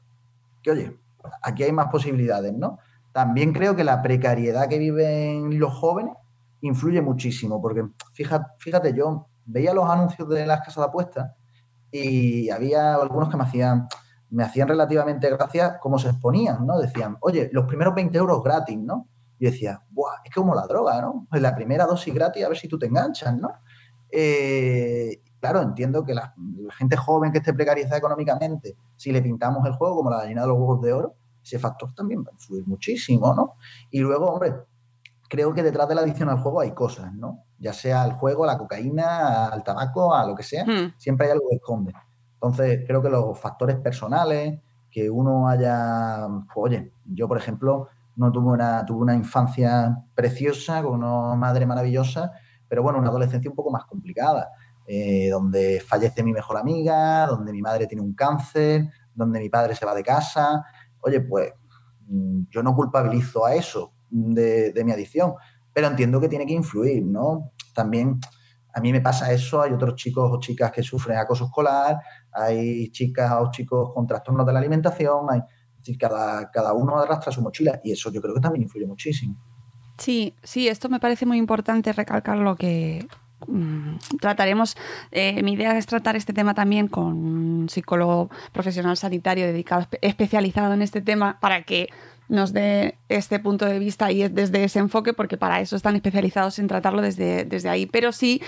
[0.62, 0.98] que oye,
[1.42, 2.78] aquí hay más posibilidades, ¿no?
[3.12, 6.14] También creo que la precariedad que viven los jóvenes
[6.60, 11.30] influye muchísimo, porque fíjate, fíjate yo veía los anuncios de las casas de apuestas
[11.90, 13.88] y había algunos que me hacían,
[14.30, 16.78] me hacían relativamente gracia cómo se exponían, ¿no?
[16.78, 19.08] Decían, oye, los primeros 20 euros gratis, ¿no?
[19.38, 20.20] Y decía, ¡buah!
[20.24, 21.26] Es como la droga, ¿no?
[21.30, 23.50] Pues la primera dosis gratis, a ver si tú te enganchas, ¿no?
[24.10, 26.34] Eh, claro, entiendo que la,
[26.76, 30.48] gente joven que esté precarizada económicamente, si le pintamos el juego como la gallina de
[30.48, 33.54] los huevos de oro, ese factor también va a influir muchísimo, ¿no?
[33.90, 34.54] Y luego, hombre,
[35.28, 37.44] creo que detrás de la adicción al juego hay cosas, ¿no?
[37.58, 40.94] Ya sea al juego, a la cocaína, al tabaco, a lo que sea, Hmm.
[40.98, 41.92] siempre hay algo que esconde.
[42.40, 48.30] Entonces, creo que los factores personales, que uno haya, pues, oye, yo por ejemplo, no
[48.30, 52.32] tuve una, tuve una infancia preciosa, con una madre maravillosa,
[52.68, 54.50] pero bueno, una adolescencia un poco más complicada,
[54.86, 59.74] eh, donde fallece mi mejor amiga, donde mi madre tiene un cáncer, donde mi padre
[59.74, 60.64] se va de casa.
[61.00, 61.52] Oye, pues
[62.06, 65.34] mm, yo no culpabilizo a eso de, de mi adicción,
[65.72, 67.50] pero entiendo que tiene que influir, ¿no?
[67.74, 68.20] También
[68.78, 71.98] a mí me pasa eso, hay otros chicos o chicas que sufren acoso escolar,
[72.32, 75.40] hay chicas o chicos con trastornos de la alimentación, hay,
[75.98, 79.36] cada, cada uno arrastra su mochila y eso yo creo que también influye muchísimo.
[79.98, 83.06] Sí, sí, esto me parece muy importante recalcar lo que
[83.46, 84.76] mm, trataremos.
[85.10, 89.98] eh, mi idea es tratar este tema también con un psicólogo profesional sanitario dedicado, espe-
[90.02, 91.88] especializado en este tema, para que
[92.28, 95.96] nos dé este punto de vista y es desde ese enfoque, porque para eso están
[95.96, 97.86] especializados en tratarlo desde, desde ahí.
[97.86, 98.42] Pero sí,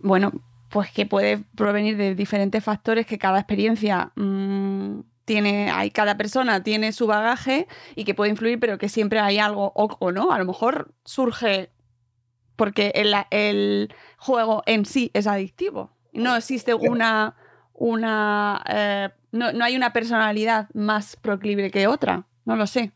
[0.00, 0.32] bueno,
[0.68, 6.62] pues que puede provenir de diferentes factores que cada experiencia mm, tiene, hay, cada persona
[6.62, 10.32] tiene su bagaje y que puede influir, pero que siempre hay algo o, o no.
[10.32, 11.70] A lo mejor surge
[12.56, 15.92] porque el, el juego en sí es adictivo.
[16.12, 17.36] No existe una.
[17.72, 22.26] una eh, no, no hay una personalidad más proclive que otra.
[22.48, 22.92] No lo sé.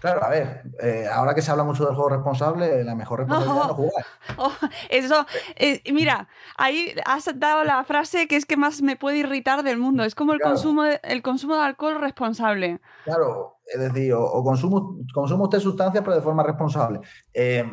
[0.00, 3.62] Claro, a ver, eh, ahora que se habla mucho del juego responsable, la mejor responsabilidad
[3.62, 4.06] es no jugar.
[4.36, 4.52] Oh,
[4.90, 9.62] eso, eh, mira, ahí has dado la frase que es que más me puede irritar
[9.64, 10.04] del mundo.
[10.04, 10.54] Es como el, Claro.
[10.54, 12.78] consumo, de, el consumo de alcohol responsable.
[13.04, 17.00] Claro, es decir, o, o consumo, consume usted sustancias, pero de forma responsable.
[17.32, 17.64] Eh,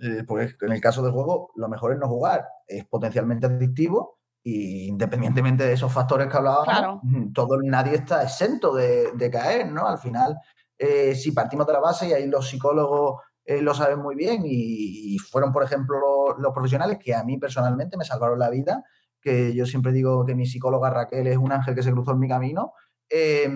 [0.00, 2.46] eh, pues en el caso del juego, lo mejor es no jugar.
[2.68, 7.00] Es potencialmente adictivo y independientemente de esos factores que hablábamos, Claro.
[7.02, 9.88] mm, todo, nadie está exento de, de caer, ¿no?
[9.88, 10.36] Al final,
[10.78, 14.42] eh, si partimos de la base, y ahí los psicólogos eh, lo saben muy bien,
[14.44, 18.50] y, y fueron, por ejemplo, los, los profesionales que a mí personalmente me salvaron la
[18.50, 18.84] vida,
[19.20, 22.18] que yo siempre digo que mi psicóloga Raquel es un ángel que se cruzó en
[22.18, 22.74] mi camino,
[23.08, 23.48] eh,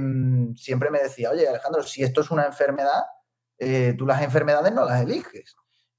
[0.56, 3.02] siempre me decía, oye Alejandro, si esto es una enfermedad,
[3.58, 5.54] eh, tú las enfermedades no las eliges.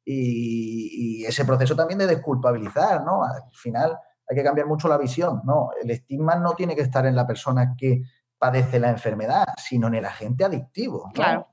[0.06, 3.24] Y, y ese proceso también de desculpabilizar, ¿no?
[3.24, 3.98] Al final
[4.30, 5.72] hay que cambiar mucho la visión, ¿no?
[5.82, 8.04] El estigma no tiene que estar en la persona que
[8.38, 11.06] padece la enfermedad, sino en el agente adictivo.
[11.08, 11.14] ¿no?
[11.14, 11.48] Claro.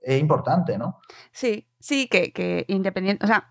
[0.00, 1.00] Es importante, ¿no?
[1.32, 3.50] Sí, sí, que, que independiente, o sea,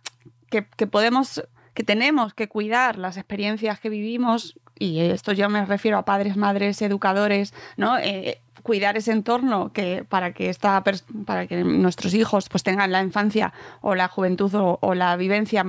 [0.50, 5.66] que, que podemos, que tenemos que cuidar las experiencias que vivimos, y esto yo me
[5.66, 7.98] refiero a padres, madres, educadores, ¿no?
[8.00, 10.84] Eh, cuidar ese entorno que para que esta
[11.26, 15.65] para que nuestros hijos pues tengan la infancia o la juventud o, o la vivencia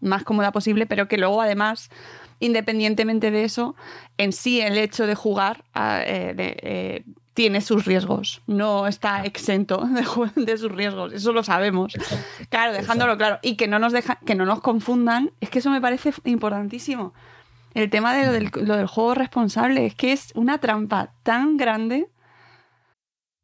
[0.00, 1.90] más cómoda posible, pero que luego además
[2.40, 3.76] independientemente de eso,
[4.18, 9.24] en sí el hecho de jugar ah, eh, de, eh, tiene sus riesgos, no está
[9.24, 9.86] exento
[10.36, 11.94] de, sus riesgos, eso lo sabemos.
[12.48, 13.38] Claro, dejándolo claro.
[13.42, 17.12] Y que no nos deja, que no nos confundan, es que eso me parece importantísimo.
[17.74, 21.58] El tema de lo del, lo del juego responsable es que es una trampa tan
[21.58, 22.08] grande.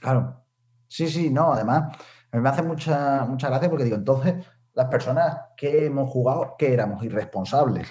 [0.00, 0.44] Claro.
[0.86, 1.96] Sí, sí, no, además,
[2.32, 4.34] a mí me hace mucha, mucha gracia porque digo, entonces,
[4.74, 7.88] las personas que hemos jugado, que éramos irresponsables.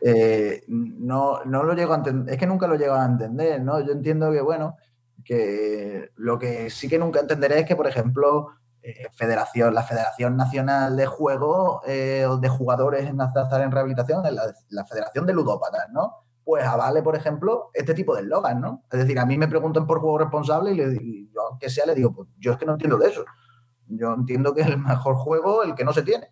[0.00, 3.80] Eh, no, no lo llego a entender, es que nunca lo llego a entender, ¿no?
[3.80, 4.76] Yo entiendo que, bueno,
[5.24, 8.48] que lo que sí que nunca entenderé es que, por ejemplo,
[8.82, 14.54] eh, federación, la Federación Nacional de Juegos eh, de Jugadores en azar en Rehabilitación, la,
[14.70, 16.23] la Federación de Ludópatas, ¿no?
[16.44, 18.82] Pues avale, por ejemplo, este tipo de eslogan, ¿no?
[18.92, 21.86] Es decir, a mí me preguntan por juego responsable y, le, y yo, aunque sea,
[21.86, 23.24] le digo, pues yo es que no entiendo de eso.
[23.86, 26.28] Yo entiendo que es el mejor juego el que no se tiene.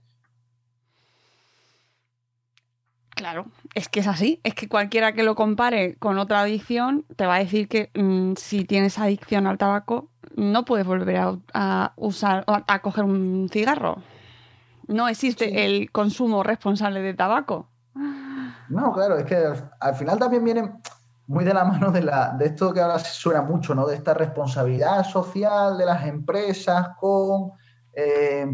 [3.22, 4.40] Claro, es que es así.
[4.42, 8.32] Es que cualquiera que lo compare con otra adicción te va a decir que mmm,
[8.36, 13.48] si tienes adicción al tabaco, no puedes volver a, a usar, a, a, coger un
[13.50, 14.02] cigarro.
[14.88, 15.54] No existe sí.
[15.54, 17.68] el consumo responsable de tabaco.
[17.94, 20.72] No, claro, es que al, al, final también viene
[21.26, 23.86] muy de la mano de, la, de esto que ahora suena mucho, ¿no?
[23.86, 27.52] De esta responsabilidad social de las empresas con.
[27.94, 28.46] Eh,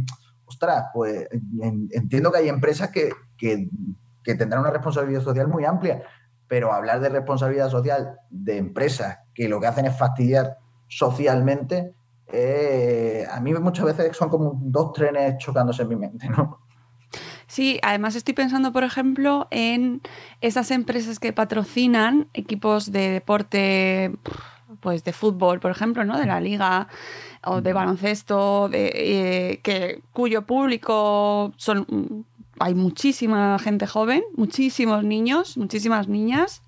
[0.45, 1.29] ostras, pues
[1.61, 3.69] en, entiendo que hay empresas que, que
[4.29, 6.03] que tendrán una responsabilidad social muy amplia,
[6.47, 11.95] pero hablar de responsabilidad social de empresas que lo que hacen es fastidiar socialmente,
[12.27, 16.61] eh, a mí muchas veces son como dos trenes chocándose en mi mente, ¿no?
[17.49, 20.03] Sí, además estoy pensando, por ejemplo, en
[20.43, 24.13] esas empresas que patrocinan equipos de deporte,
[24.81, 26.19] pues de fútbol, por ejemplo, ¿no?
[26.19, 26.89] De la liga
[27.43, 32.27] o de baloncesto, de, eh, que, cuyo público son
[32.61, 36.63] hay muchísima gente joven, muchísimos niños, muchísimas niñas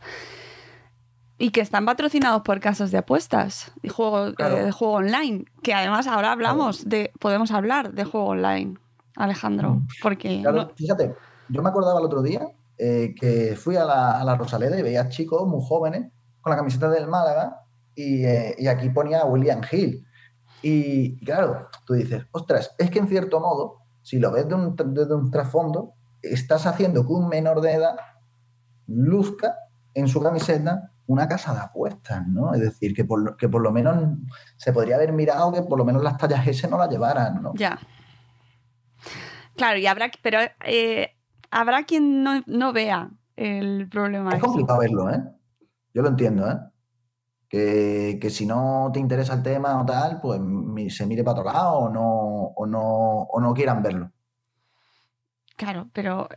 [1.37, 4.59] y que están patrocinados por casas de apuestas y juego, claro.
[4.59, 5.45] eh, de juego online.
[5.63, 6.91] Que además ahora hablamos claro.
[6.91, 8.79] de, podemos hablar de juego online,
[9.25, 10.41] Alejandro, porque...
[10.41, 10.71] Claro, no...
[10.75, 11.15] fíjate,
[11.49, 12.47] yo me acordaba el otro día
[12.79, 16.57] eh, que fui a la, a la, Rosaleda y veía chicos muy jóvenes con la
[16.57, 17.61] camiseta del Málaga
[17.95, 20.07] y, eh, y aquí ponía William Hill.
[20.63, 24.77] Y claro, tú dices, ostras, es que en cierto modo si lo ves desde un,
[24.95, 27.97] de un trasfondo, estás haciendo que un menor de edad
[28.87, 29.55] luzca
[29.95, 32.55] en su camiseta una casa de apuestas, ¿no?
[32.55, 34.17] Es decir, que por, que por lo menos
[34.57, 37.53] se podría haber mirado que por lo menos las tallas S no las llevaran, ¿no?
[37.55, 37.79] Ya.
[39.57, 41.17] Claro, y habrá, pero eh,
[41.51, 44.35] habrá quien no, no, vea el problema.
[44.35, 45.23] Es complicado verlo, ¿eh?
[45.93, 46.57] Yo lo entiendo, ¿eh?
[47.49, 50.41] Que, que, si no te interesa el tema o tal, pues
[50.95, 52.07] se mire para otro lado o no,
[52.55, 54.13] o no, o no quieran verlo.
[55.57, 56.29] Claro, pero...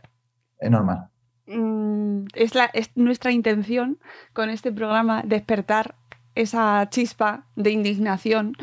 [0.58, 1.08] Es normal.
[1.46, 3.98] Mm, es, la, es nuestra intención
[4.32, 5.94] con este programa despertar
[6.34, 8.56] esa chispa de indignación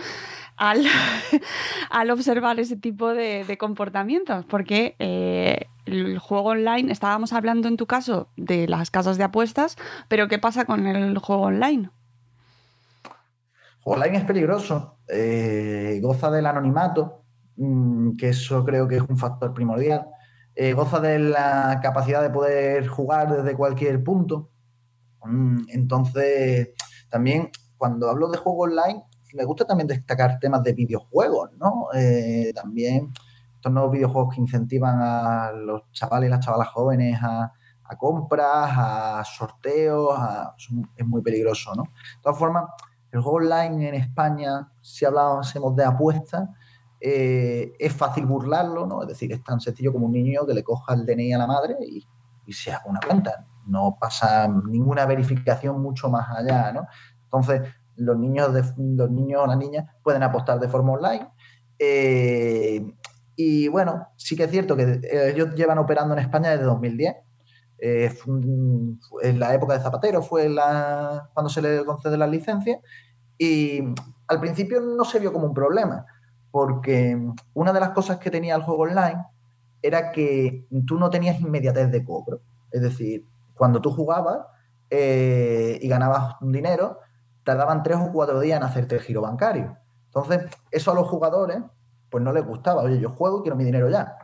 [0.62, 0.86] al,
[1.90, 7.88] al observar ese tipo de, comportamientos, porque eh, el juego online, estábamos hablando en tu
[7.88, 9.76] caso de las casas de apuestas,
[10.08, 11.90] pero ¿qué pasa con el juego online?
[13.84, 17.24] Online es peligroso, eh, goza del anonimato,
[17.56, 20.06] mmm, que eso creo que es un factor primordial.
[20.54, 24.52] Eh, goza de la capacidad de poder jugar desde cualquier punto.
[25.24, 26.70] Mm, entonces,
[27.10, 29.02] también cuando hablo de juego online,
[29.34, 31.88] me gusta también destacar temas de videojuegos, ¿no?
[31.94, 33.12] Eh, también
[33.56, 37.54] estos nuevos videojuegos que incentivan a los chavales y las chavalas jóvenes a,
[37.98, 40.18] compras, a sorteos,
[40.96, 41.84] es muy peligroso, ¿no?
[41.84, 42.64] De todas formas,
[43.12, 46.50] el juego online en España, si hablásemos de apuestas,
[47.02, 49.02] eh, es fácil burlarlo, ¿no?
[49.02, 51.48] Es decir, es tan sencillo como un niño que le coja el DNI a la
[51.48, 52.08] madre y,
[52.46, 53.46] y se haga una cuenta.
[53.68, 56.88] No pasa ninguna verificación mucho más allá, ¿no?
[57.26, 57.62] Entonces,
[58.02, 61.28] los niños, de, los niños o las niñas pueden apostar de forma online.
[61.80, 62.94] Eh,
[63.36, 67.16] y bueno, sí que es cierto que ellos llevan operando en España desde 2010.
[67.84, 68.14] Eh,
[69.24, 72.80] en la época de Zapatero fue la, cuando se le concede las licencias
[73.40, 73.82] y
[74.28, 76.06] al principio no se vio como un problema,
[76.52, 77.20] porque
[77.56, 79.26] una de las cosas que tenía el juego online
[79.82, 82.42] era que tú no tenías inmediatez de cobro.
[82.72, 84.46] Es decir, cuando tú jugabas
[84.92, 87.00] eh, y ganabas dinero,
[87.44, 89.78] tardaban tres o cuatro días en hacerte el giro bancario.
[90.06, 91.60] Entonces, eso a los jugadores
[92.10, 92.84] pues no les gustaba.
[92.84, 94.18] Oye, yo juego y quiero mi dinero ya.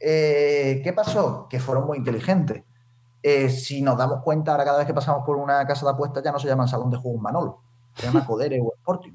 [0.00, 1.46] Eh, ¿Qué pasó?
[1.48, 2.64] Que fueron muy inteligentes.
[3.22, 6.24] Eh, si nos damos cuenta, ahora cada vez que pasamos por una casa de apuestas
[6.24, 7.60] ya no se llaman salón de juegos Manolo,
[7.94, 9.12] se llama Codere o Sporting.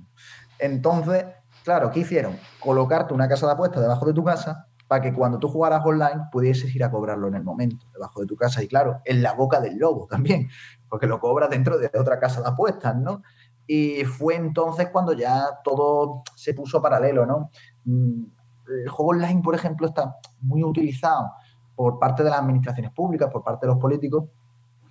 [0.60, 1.26] Entonces,
[1.64, 2.38] claro, ¿qué hicieron?
[2.60, 6.28] Colocarte una casa de apuestas debajo de tu casa para que cuando tú jugaras online
[6.32, 8.62] pudieses ir a cobrarlo en el momento, debajo de tu casa.
[8.62, 10.50] Y claro, en la boca del lobo también,
[10.96, 13.22] porque lo cobras dentro de otra casa de apuestas, ¿no?
[13.68, 17.50] Y fue entonces cuando ya todo se puso paralelo, ¿no?
[17.86, 21.34] El juego online, por ejemplo, está muy utilizado
[21.76, 24.30] por parte de las administraciones públicas, por parte de los políticos,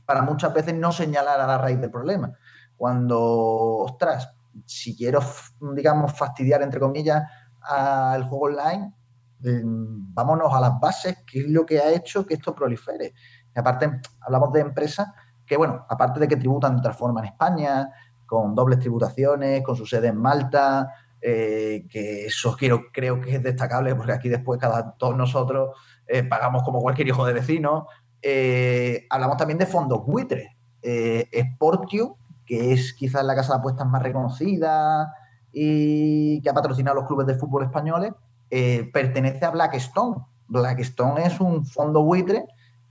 [0.04, 2.30] para muchas veces no señalar a la raíz del problema.
[2.76, 4.30] Cuando, ostras,
[4.66, 5.20] si quiero,
[5.74, 7.22] digamos, fastidiar, entre comillas,
[7.62, 8.92] al juego online,
[9.42, 13.14] eh, vámonos a las bases, qué es lo que ha hecho que esto prolifere.
[13.56, 15.08] Y aparte, hablamos de empresas
[15.46, 17.90] que, bueno, aparte de que tributan de otra forma en España,
[18.26, 23.42] con dobles tributaciones, con su sede en Malta, eh, que eso quiero, creo que es
[23.42, 25.70] destacable porque aquí después cada todos nosotros
[26.06, 27.86] eh, pagamos como cualquier hijo de vecino.
[28.20, 30.48] Eh, hablamos también de fondos buitres.
[30.82, 35.14] Sportiu, que es quizás la casa de apuestas más reconocida
[35.50, 38.12] y que ha patrocinado los clubes de fútbol españoles,
[38.92, 40.16] pertenece a Blackstone.
[40.46, 42.44] Blackstone es un fondo buitre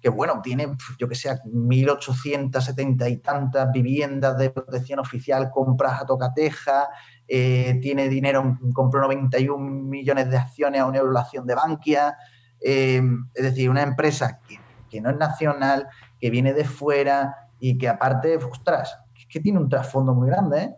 [0.03, 0.67] que bueno, tiene,
[0.99, 6.89] yo que sé, 1.870 y tantas viviendas de protección oficial, compras a tocateja,
[7.25, 12.17] eh, tiene dinero, compró 91 millones de acciones a una acción de Bankia,
[12.59, 13.01] eh,
[13.33, 14.41] es decir, una empresa
[14.89, 15.87] que, no es nacional,
[16.19, 20.63] que viene de fuera y que aparte, ostras, es que tiene un trasfondo muy grande,
[20.63, 20.75] ¿eh?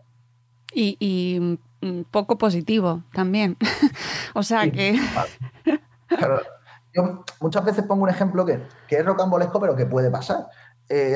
[0.72, 3.56] Y, mm, poco positivo también.
[4.34, 4.96] o sea que...
[6.96, 10.46] yo muchas veces pongo un ejemplo que, que es rocambolesco, pero que puede pasar.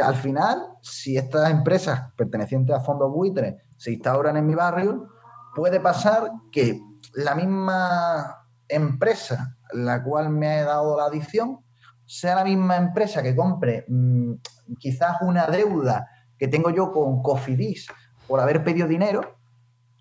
[0.05, 5.09] al final, si estas empresas pertenecientes a fondos buitres se instauran en mi barrio,
[5.55, 6.81] puede pasar que
[7.15, 11.61] la misma empresa la cual me ha dado la adicción
[12.07, 14.35] sea la misma empresa que compre mm,
[14.79, 16.09] quizás una deuda
[16.39, 17.87] que tengo yo con Cofidis
[18.27, 19.37] por haber pedido dinero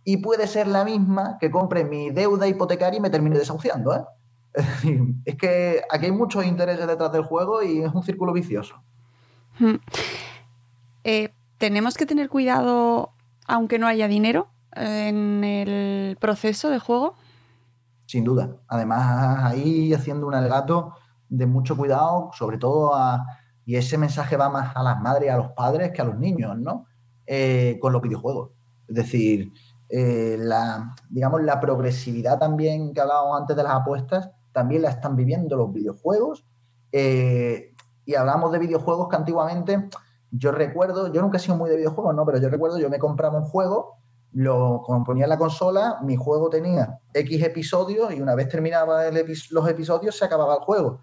[0.04, 3.96] y puede ser la misma que compre mi deuda hipotecaria y me termine desahuciando.
[3.96, 4.04] ¿eh?
[5.26, 8.82] Es que aquí hay muchos intereses detrás del juego y es un círculo vicioso.
[9.60, 9.76] Hmm.
[11.04, 13.12] Eh, ¿Tenemos que tener cuidado
[13.45, 14.50] aunque no haya dinero?
[14.76, 17.16] en el proceso de juego?
[18.06, 18.58] Sin duda.
[18.68, 20.93] Además, ahí haciendo un alegato
[21.28, 23.26] de mucho cuidado, sobre todo a,
[23.66, 26.18] y ese mensaje va más a las madres y a los padres que a los
[26.18, 26.86] niños, ¿no?
[27.26, 28.52] Eh, con los videojuegos.
[28.88, 29.52] Es decir,
[29.89, 35.16] eh, la, digamos, la progresividad también que hablábamos antes de las apuestas, también la están
[35.16, 36.45] viviendo los videojuegos.
[36.91, 37.74] Eh,
[38.05, 39.89] y hablamos de videojuegos que antiguamente,
[40.32, 42.26] yo recuerdo, yo nunca he sido muy de videojuegos, ¿no?
[42.26, 43.99] Pero yo recuerdo, yo me compraba un juego
[44.32, 49.03] lo ponía en la consola, mi juego tenía X episodios y una vez terminaba
[49.49, 51.01] los episodios se acababa el juego.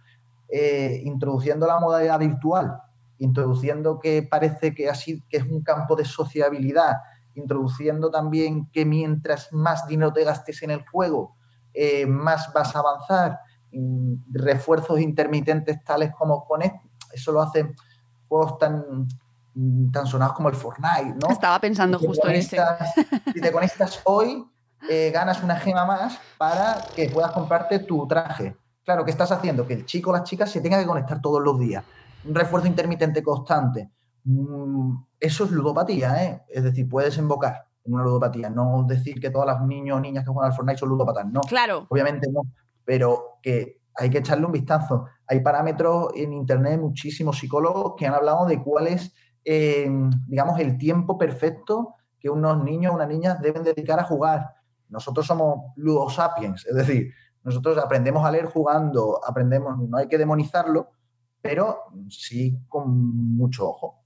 [0.49, 2.81] Eh, introduciendo la modalidad virtual,
[3.19, 6.99] introduciendo que parece que así que es un campo de sociabilidad,
[7.35, 11.35] introduciendo también que mientras más dinero te gastes en el juego,
[11.75, 13.41] eh, más vas a avanzar,
[14.31, 16.63] refuerzos intermitentes tales como con
[17.13, 17.75] eso lo hacen
[18.29, 19.07] juegos tan
[19.57, 21.31] Mm, tan sonados como el Fortnite, ¿no?
[21.31, 22.59] Estaba pensando justo en ese.
[23.33, 24.45] Si te conectas hoy,
[24.89, 28.55] eh, ganas una gema más para que puedas comprarte tu traje.
[28.85, 29.67] Claro, ¿qué estás haciendo?
[29.67, 31.83] Que el chico o las chicas se tenga que conectar todos los días.
[32.27, 33.91] Un refuerzo intermitente constante.
[34.25, 36.43] Mm, eso es ludopatía, ¿eh?
[36.51, 38.51] Es decir, puedes invocar en una ludopatía.
[38.51, 41.41] No decir que todos los niños o niñas que juegan al Fortnite son ludopatas, no.
[41.41, 41.87] Claro.
[41.89, 42.43] Obviamente no.
[42.87, 45.05] Pero que hay que echarle un vistazo.
[45.27, 49.13] Hay parámetros en Internet, muchísimos psicólogos que han hablado de cuál es
[50.27, 54.55] digamos, el tiempo perfecto que unos niños o unas niñas deben dedicar a jugar.
[54.89, 57.13] Nosotros somos ludosapiens, es decir,
[57.43, 60.91] nosotros aprendemos a leer jugando, aprendemos, no hay que demonizarlo,
[61.41, 61.79] pero
[62.09, 64.03] sí con mucho ojo.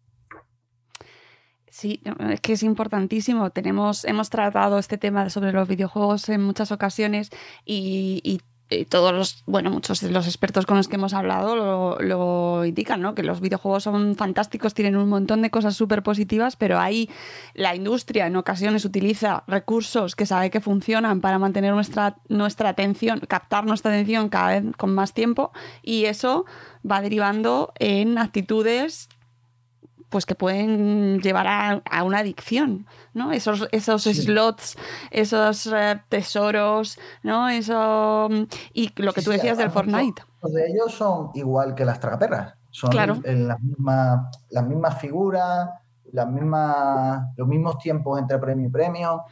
[1.71, 3.51] Sí, es que es importantísimo.
[3.51, 7.31] Tenemos, hemos tratado este tema sobre los videojuegos en muchas ocasiones
[7.65, 8.41] y
[8.71, 13.03] y todos los, bueno, muchos de los expertos con los que hemos hablado lo, indican,
[13.03, 13.15] ¿no?
[13.15, 17.11] Que los videojuegos son fantásticos, tienen un montón de cosas súper positivas, pero ahí
[17.55, 23.21] la industria en ocasiones utiliza recursos que sabe que funcionan para mantener nuestra, nuestra atención,
[23.21, 25.51] captar nuestra atención cada vez con más tiempo,
[25.83, 26.45] y eso
[26.89, 29.09] va derivando en actitudes
[30.11, 33.33] pues que pueden llevar a, una adicción, ¿no?
[33.33, 34.77] Esos, esos slots,
[35.11, 37.49] esos eh, tesoros, ¿no?
[37.49, 38.29] Eso
[38.75, 40.23] y lo que tú decías del Fortnite.
[40.43, 42.55] Los de ellos son igual que las tragaperras.
[42.71, 42.91] Son
[43.25, 45.71] en, las mismas las mismas figuras,
[46.13, 49.23] las mismas, los mismos tiempos entre premio y premio.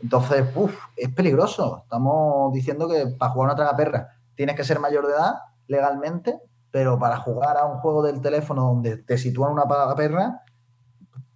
[0.00, 1.82] Entonces, uff, es peligroso.
[1.82, 5.34] Estamos diciendo que para jugar una tragaperra tienes que ser mayor de edad
[5.66, 9.66] legalmente pero para jugar a un juego del teléfono donde te sitúan una
[9.96, 10.42] perra,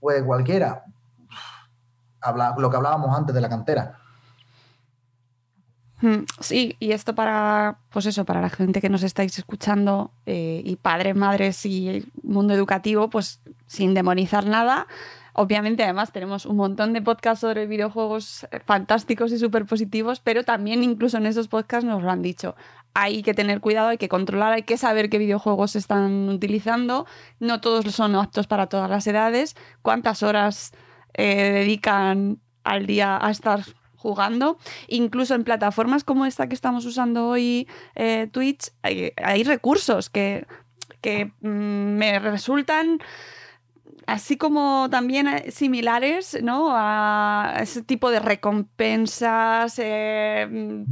[0.01, 0.85] pues cualquiera.
[2.59, 3.99] Lo que hablábamos antes de la cantera.
[6.01, 10.61] Hmm, sí, y esto para, pues eso, para la gente que nos estáis escuchando eh,
[10.65, 14.89] y padres, madres y mundo educativo, pues sin demonizar nada,
[15.35, 20.85] Obviamente, además, tenemos un montón de podcasts sobre videojuegos fantásticos y súper positivos, pero también
[20.85, 22.55] incluso en esos podcasts nos lo han dicho.
[22.95, 27.07] Hay que tener cuidado, hay que controlar, hay que saber qué videojuegos se están utilizando.
[27.41, 29.57] No todos son aptos para todas las edades.
[29.83, 30.73] ¿Cuántas horas
[31.15, 33.63] eh, dedican al día a estar
[33.97, 34.59] jugando.
[34.89, 40.47] Incluso en plataformas como esta que estamos usando hoy, eh, Twitch, hay, recursos que,
[41.01, 42.99] que mm, me resultan
[44.07, 46.69] así como también eh, similares, ¿no?
[46.71, 50.85] A ese tipo de recompensas, eh,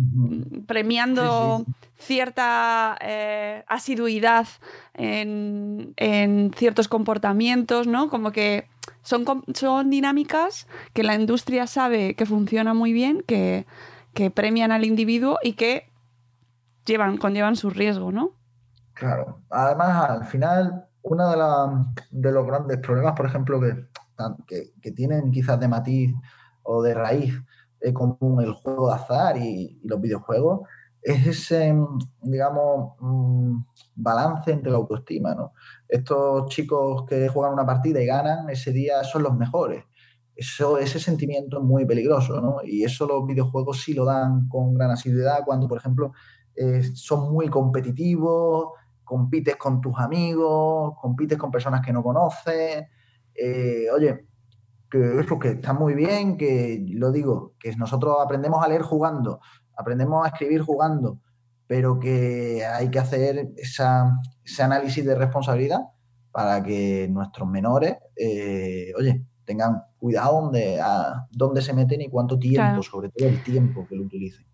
[0.67, 1.65] premiando
[1.97, 4.47] cierta eh, asiduidad
[4.95, 5.95] en,
[6.57, 8.09] ciertos comportamientos, ¿no?
[8.09, 8.69] Como que
[9.03, 13.67] son, son dinámicas que la industria sabe que funcionan muy bien, que,
[14.15, 15.91] que premian al individuo y que
[16.87, 18.33] llevan, conllevan su riesgo, ¿no?
[18.95, 19.41] Claro.
[19.49, 21.31] Además, al final, uno
[22.11, 23.61] de, los grandes problemas, por ejemplo,
[24.47, 26.15] que, que, tienen quizás de matiz
[26.63, 27.35] o de raíz
[27.81, 30.69] eh, común el juego de azar y, los videojuegos,
[31.03, 31.75] es ese,
[32.23, 33.57] digamos, mm,
[33.95, 35.55] balance entre la autoestima, ¿no?
[35.89, 39.85] Estos chicos que juegan una partida y ganan, ese día son los mejores.
[40.37, 42.59] Eso, ese sentimiento es muy peligroso, ¿no?
[42.65, 46.13] Y eso los videojuegos sí lo dan con gran asiduidad cuando, por ejemplo,
[46.55, 48.73] eh, son muy competitivos,
[49.11, 52.87] compites con tus amigos, compites con personas que no conoces.
[53.35, 54.29] Eh, oye,
[54.89, 59.41] que eso que está muy bien, que lo digo, que nosotros aprendemos a leer jugando,
[59.77, 61.19] aprendemos a escribir jugando,
[61.67, 65.81] pero que hay que hacer ese análisis de responsabilidad
[66.31, 70.53] para que nuestros menores, eh, oye, tengan cuidado
[70.85, 74.47] a, dónde se meten y cuánto tiempo, sobre todo el tiempo que lo utilicen.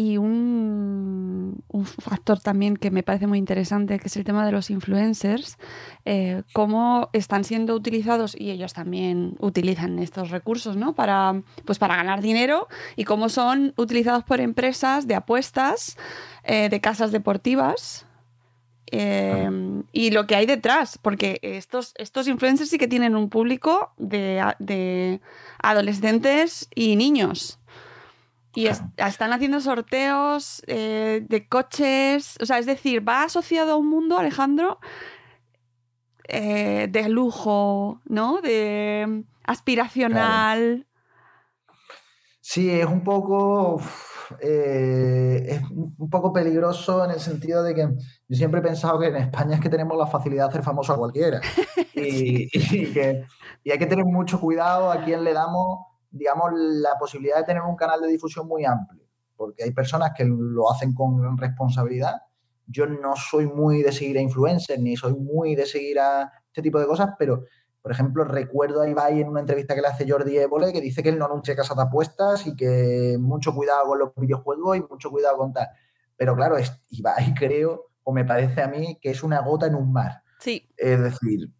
[0.00, 1.62] Y un,
[1.98, 5.58] factor también que me parece muy interesante, que es el tema de los influencers,
[6.06, 10.94] eh, cómo están siendo utilizados, y ellos también utilizan estos recursos, ¿no?
[10.94, 15.98] Para, pues para ganar dinero, y cómo son utilizados por empresas de apuestas,
[16.44, 18.06] eh, de casas deportivas,
[18.86, 23.92] em, y lo que hay detrás, porque estos, estos influencers sí que tienen un público
[23.98, 25.20] de, de
[25.58, 27.60] adolescentes y niños.
[28.54, 33.88] Y están haciendo sorteos eh, de coches, o sea, es decir, va asociado a un
[33.88, 34.78] mundo, Alejandro,
[36.28, 38.40] eh, de lujo, ¿no?
[38.40, 40.86] De aspiracional.
[42.40, 43.80] Sí, es un poco,
[44.40, 47.82] eh, es un poco peligroso en el sentido de que
[48.28, 50.92] yo siempre he pensado que en España es que tenemos la facilidad de hacer famoso
[50.92, 51.40] a cualquiera
[51.94, 52.48] y,
[52.92, 53.24] que,
[53.62, 57.62] y hay que tener mucho cuidado a quién le damos digamos, la posibilidad de tener
[57.62, 59.04] un canal de difusión muy amplio,
[59.36, 62.16] porque hay personas que lo hacen con gran responsabilidad.
[62.66, 66.62] Yo no soy muy de seguir a influencers, ni soy muy de seguir a este
[66.62, 67.44] tipo de cosas, pero,
[67.82, 71.02] por ejemplo, recuerdo a Ibai en una entrevista que le hace Jordi Évole, que dice
[71.02, 74.80] que él no anuncia casas de apuestas y que mucho cuidado con los videojuegos y
[74.82, 75.68] mucho cuidado con tal.
[76.16, 79.74] Pero claro, es, Ibai creo, o me parece a mí, que es una gota en
[79.74, 80.22] un mar.
[80.38, 80.68] Sí.
[80.76, 81.50] Es decir,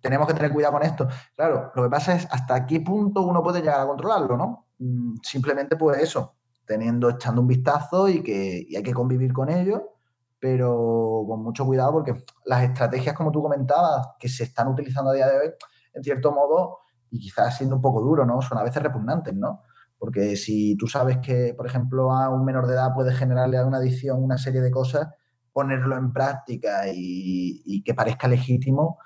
[0.00, 1.08] tenemos que tener cuidado con esto.
[1.36, 4.66] Claro, lo que pasa es hasta qué punto uno puede llegar a controlarlo, ¿no?
[4.78, 9.94] Mm, simplemente pues eso, teniendo, echando un vistazo y que hay que convivir con ello,
[10.38, 15.14] pero con mucho cuidado porque las estrategias, como tú comentabas, que se están utilizando a
[15.14, 15.50] día de hoy,
[15.94, 16.78] en cierto modo,
[17.10, 18.40] y quizás siendo un poco duro, ¿no?
[18.42, 19.62] Son a veces repugnantes, ¿no?
[19.98, 23.66] Porque si tú sabes que, por ejemplo, a un menor de edad puede generarle a
[23.66, 25.08] una adicción una serie de cosas,
[25.52, 28.98] ponerlo en práctica y, y que parezca legítimo,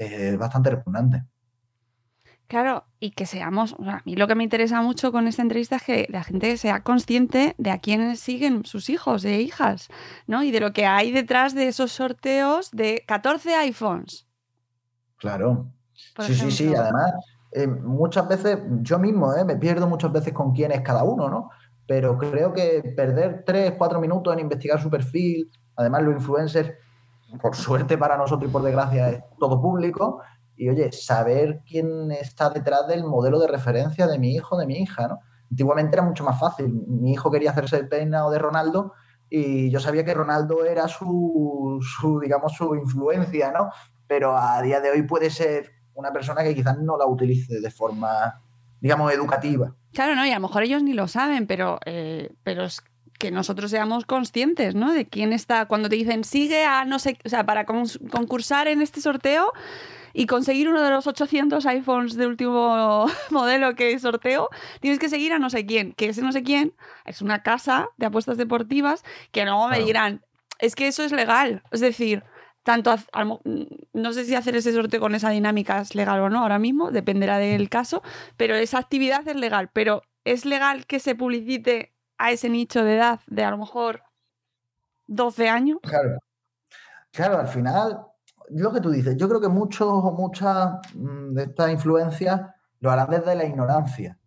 [0.00, 1.24] es bastante repugnante.
[2.48, 5.82] Claro, y que seamos, a mí lo que me interesa mucho con esta entrevista es
[5.82, 9.88] que la gente sea consciente de a quiénes siguen sus hijos e hijas,
[10.26, 10.42] ¿no?
[10.42, 14.26] Y de lo que hay detrás de esos sorteos de 14 iPhones.
[15.18, 15.70] Claro.
[15.94, 16.74] sí, sí, sí.
[16.74, 17.12] Además,
[17.52, 21.28] eh, muchas veces, yo mismo eh, me pierdo muchas veces con quién es cada uno,
[21.28, 21.50] ¿no?
[21.86, 26.72] Pero creo que perder 3, 4 minutos en investigar su perfil, además los influencers
[27.40, 30.22] por suerte para nosotros y por desgracia es todo público.
[30.56, 34.74] Y oye, saber quién está detrás del modelo de referencia de mi hijo, de mi
[34.74, 35.20] hija, ¿no?
[35.50, 36.68] Antiguamente era mucho más fácil.
[36.86, 38.92] Mi hijo quería hacerse el peinado de Ronaldo
[39.28, 43.70] y yo sabía que Ronaldo era su, su, digamos, su influencia, ¿no?
[44.06, 47.70] Pero a día de hoy puede ser una persona que quizás no la utilice de
[47.70, 48.42] forma,
[48.80, 49.74] digamos, educativa.
[49.92, 52.66] Claro, no, y a lo mejor ellos ni lo saben, pero, eh, pero
[53.20, 54.92] que nosotros seamos conscientes, ¿no?
[54.92, 58.80] De quién está, cuando te dicen sigue a no sé, o sea, para concursar en
[58.80, 59.52] este sorteo
[60.14, 64.48] y conseguir uno de los 800 iPhones de último modelo que sorteo,
[64.80, 66.72] tienes que seguir a no sé quién, que ese no sé quién
[67.04, 70.24] es una casa de apuestas deportivas que luego me dirán,
[70.58, 72.24] es que eso es legal, es decir,
[72.62, 72.94] tanto
[73.92, 76.90] no sé si hacer ese sorteo con esa dinámica es legal o no ahora mismo,
[76.90, 78.02] dependerá del caso,
[78.38, 82.96] pero esa actividad es legal, pero es legal que se publicite a ese nicho de
[82.96, 84.02] edad de a lo mejor
[85.06, 85.78] 12 años.
[85.82, 86.18] Claro.
[87.10, 88.06] Claro, al final,
[88.50, 92.40] lo que tú dices, yo creo que muchos o muchas mm, de estas influencias
[92.78, 94.18] lo harán desde la ignorancia.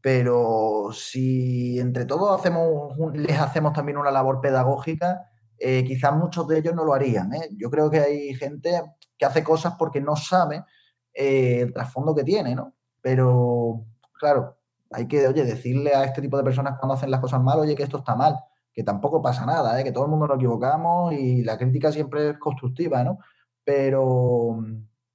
[0.00, 6.58] Pero si entre todos hacemos les hacemos también una labor pedagógica, eh, quizás muchos de
[6.58, 7.34] ellos no lo harían.
[7.34, 7.50] ¿eh?
[7.56, 8.80] Yo creo que hay gente
[9.18, 10.64] que hace cosas porque no sabe
[11.12, 12.74] eh, el trasfondo que tiene, ¿no?
[13.02, 13.84] Pero,
[14.18, 14.58] claro,
[14.90, 17.74] hay que, oye, decirle a este tipo de personas cuando hacen las cosas mal, oye,
[17.74, 18.38] que esto está mal,
[18.72, 22.38] que tampoco pasa nada, que todo el mundo nos equivocamos y la crítica siempre es
[22.38, 23.18] constructiva, ¿no?
[23.64, 24.64] Pero,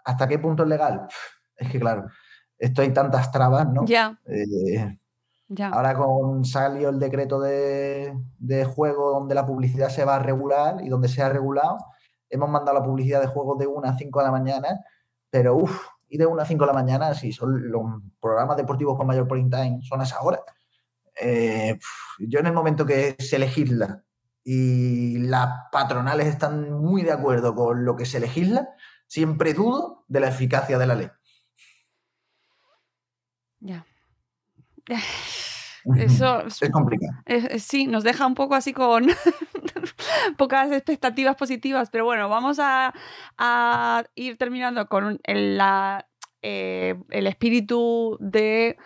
[0.05, 1.07] ¿hasta qué punto es legal?
[1.55, 2.07] Es que, claro,
[2.57, 3.85] esto hay tantas trabas, ¿no?
[3.85, 4.17] Ya.
[5.71, 8.13] Ahora con salió el decreto de,
[8.73, 11.77] juego donde la publicidad se va a regular y donde se ha regulado,
[12.29, 14.79] hemos mandado la publicidad de juegos de 1 a 5 de la mañana,
[15.29, 17.81] pero uff, y de 1 a 5 de la mañana, si son los
[18.21, 20.39] programas deportivos con mayor point time, son a esa hora.
[21.19, 21.79] Eh,
[22.19, 24.03] yo en el momento que se legisla
[24.43, 28.69] y las patronales están muy de acuerdo con lo que se legisla,
[29.07, 31.09] siempre dudo de la eficacia de la ley.
[33.59, 33.83] Ya.
[35.97, 37.13] Eso es complicado.
[37.57, 39.07] sí, nos deja un poco así con
[40.37, 42.93] pocas expectativas positivas, pero bueno, vamos a,
[44.15, 45.59] ir terminando con el,
[46.41, 48.77] eh, el espíritu de,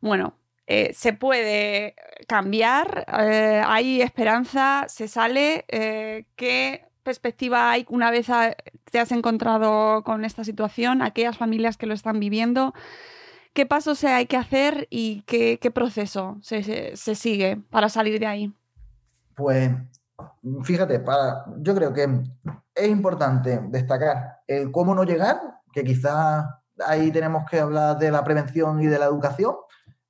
[0.00, 1.94] bueno, eh, se puede
[2.28, 5.64] cambiar, eh, hay esperanza, se sale.
[5.68, 8.28] ¿Qué perspectiva hay una vez
[8.90, 11.02] te has encontrado con esta situación?
[11.02, 12.74] Aquellas familias que lo están viviendo
[13.52, 18.54] qué pasos hay que hacer y qué, proceso se, sigue para salir de ahí.
[19.34, 19.70] Pues
[20.62, 22.22] fíjate, para, yo creo que
[22.74, 25.40] es importante destacar el cómo no llegar,
[25.72, 26.44] que quizás
[26.86, 29.54] ahí tenemos que hablar de la prevención y de la educación,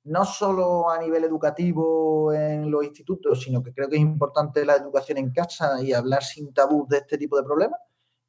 [0.05, 4.75] no solo a nivel educativo en los institutos, sino que creo que es importante la
[4.75, 7.79] educación en casa y hablar sin tabú de este tipo de problemas.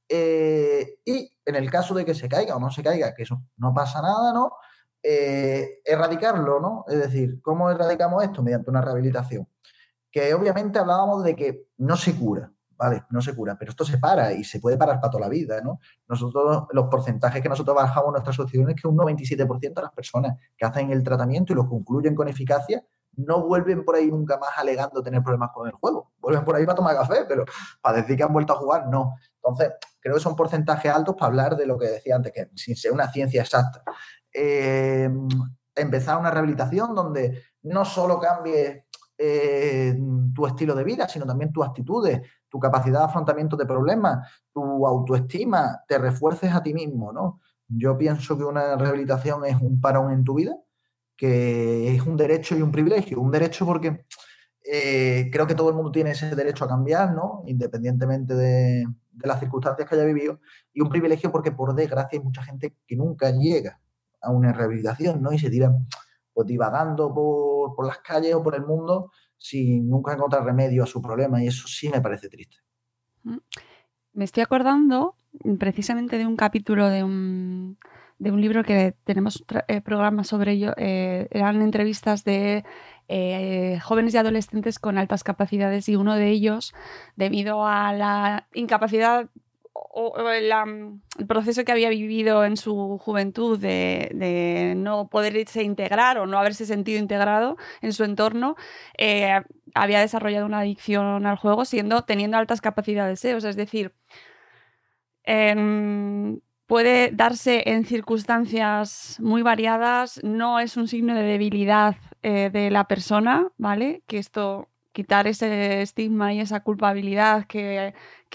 [0.09, 3.43] Eh, y en el caso de que se caiga o no se caiga, que eso
[3.57, 4.53] no pasa nada, ¿no?
[5.07, 6.87] Eh, erradicarlo, ¿no?
[6.89, 8.43] Es decir, ¿cómo erradicamos esto?
[8.43, 9.47] Mediante una rehabilitación.
[10.11, 13.05] Que obviamente hablábamos de que no se cura, ¿vale?
[13.11, 15.61] No se cura, pero esto se para y se puede parar para toda la vida,
[15.61, 15.79] ¿no?
[16.09, 19.93] Nosotros, los porcentajes que nosotros bajamos en nuestra asociación es que un 97% de las
[19.93, 22.83] personas que hacen el tratamiento y lo concluyen con eficacia
[23.17, 26.13] no vuelven por ahí nunca más alegando tener problemas con el juego.
[26.19, 27.45] Vuelven por ahí para tomar café, pero
[27.83, 29.17] para decir que han vuelto a jugar, no.
[29.37, 32.75] Entonces, creo que son porcentajes altos para hablar de lo que decía antes, que sin
[32.75, 33.83] ser una ciencia exacta.
[34.35, 35.09] Eh,
[35.77, 39.97] empezar una rehabilitación donde no solo cambie eh,
[40.35, 44.87] tu estilo de vida, sino también tus actitudes, tu capacidad de afrontamiento de problemas, tu
[44.87, 47.41] autoestima, te refuerces a ti mismo, ¿no?
[47.69, 50.57] Yo pienso que una rehabilitación es un parón en tu vida,
[51.17, 53.21] que es un derecho y un privilegio.
[53.21, 54.05] Un derecho porque
[54.65, 57.43] eh, creo que todo el mundo tiene ese derecho a cambiar, ¿no?
[57.47, 60.41] Independientemente de, de las circunstancias que haya vivido.
[60.73, 63.81] Y un privilegio porque, por desgracia, hay mucha gente que nunca llega
[64.25, 65.33] a una rehabilitación, ¿no?
[65.33, 65.87] Y se tiran
[66.33, 71.01] pues divagando por, las calles o por el mundo sin nunca encontrar remedio a su
[71.01, 72.57] problema y eso sí me parece triste.
[73.23, 73.39] Mm.
[74.15, 75.17] Me estoy acordando
[75.59, 77.79] precisamente de un capítulo de un,
[78.19, 80.73] de un libro que tenemos eh, programas sobre ello.
[80.77, 82.65] Eh, eran entrevistas de
[83.09, 86.75] eh, jóvenes y adolescentes con altas capacidades y uno de ellos,
[87.17, 89.29] debido a la incapacidad
[89.75, 90.53] o, el,
[91.27, 96.99] proceso que había vivido en su juventud de, no poderse integrar o no haberse sentido
[96.99, 98.57] integrado en su entorno,
[98.97, 99.43] eh,
[99.75, 103.37] había desarrollado una adicción al juego siendo teniendo altas capacidades ¿eh?
[103.37, 103.93] es decir,
[106.67, 112.87] puede darse en circunstancias muy variadas, no es un signo de debilidad eh, de la
[112.87, 114.03] persona, ¿vale?
[114.07, 117.93] Que esto quitar ese estigma y esa culpabilidad que,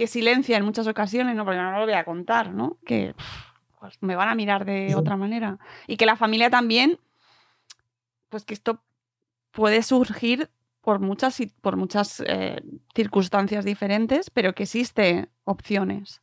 [0.07, 2.77] silencia en muchas ocasiones, no, porque no lo voy a contar, ¿no?
[2.85, 3.15] Que
[3.79, 5.57] pues, me van a mirar de otra manera.
[5.87, 6.99] Y que la familia también,
[8.29, 8.83] pues que esto
[9.51, 10.49] puede surgir
[10.81, 12.61] por muchas, por muchas eh,
[12.95, 16.21] circunstancias diferentes, pero que existe opciones.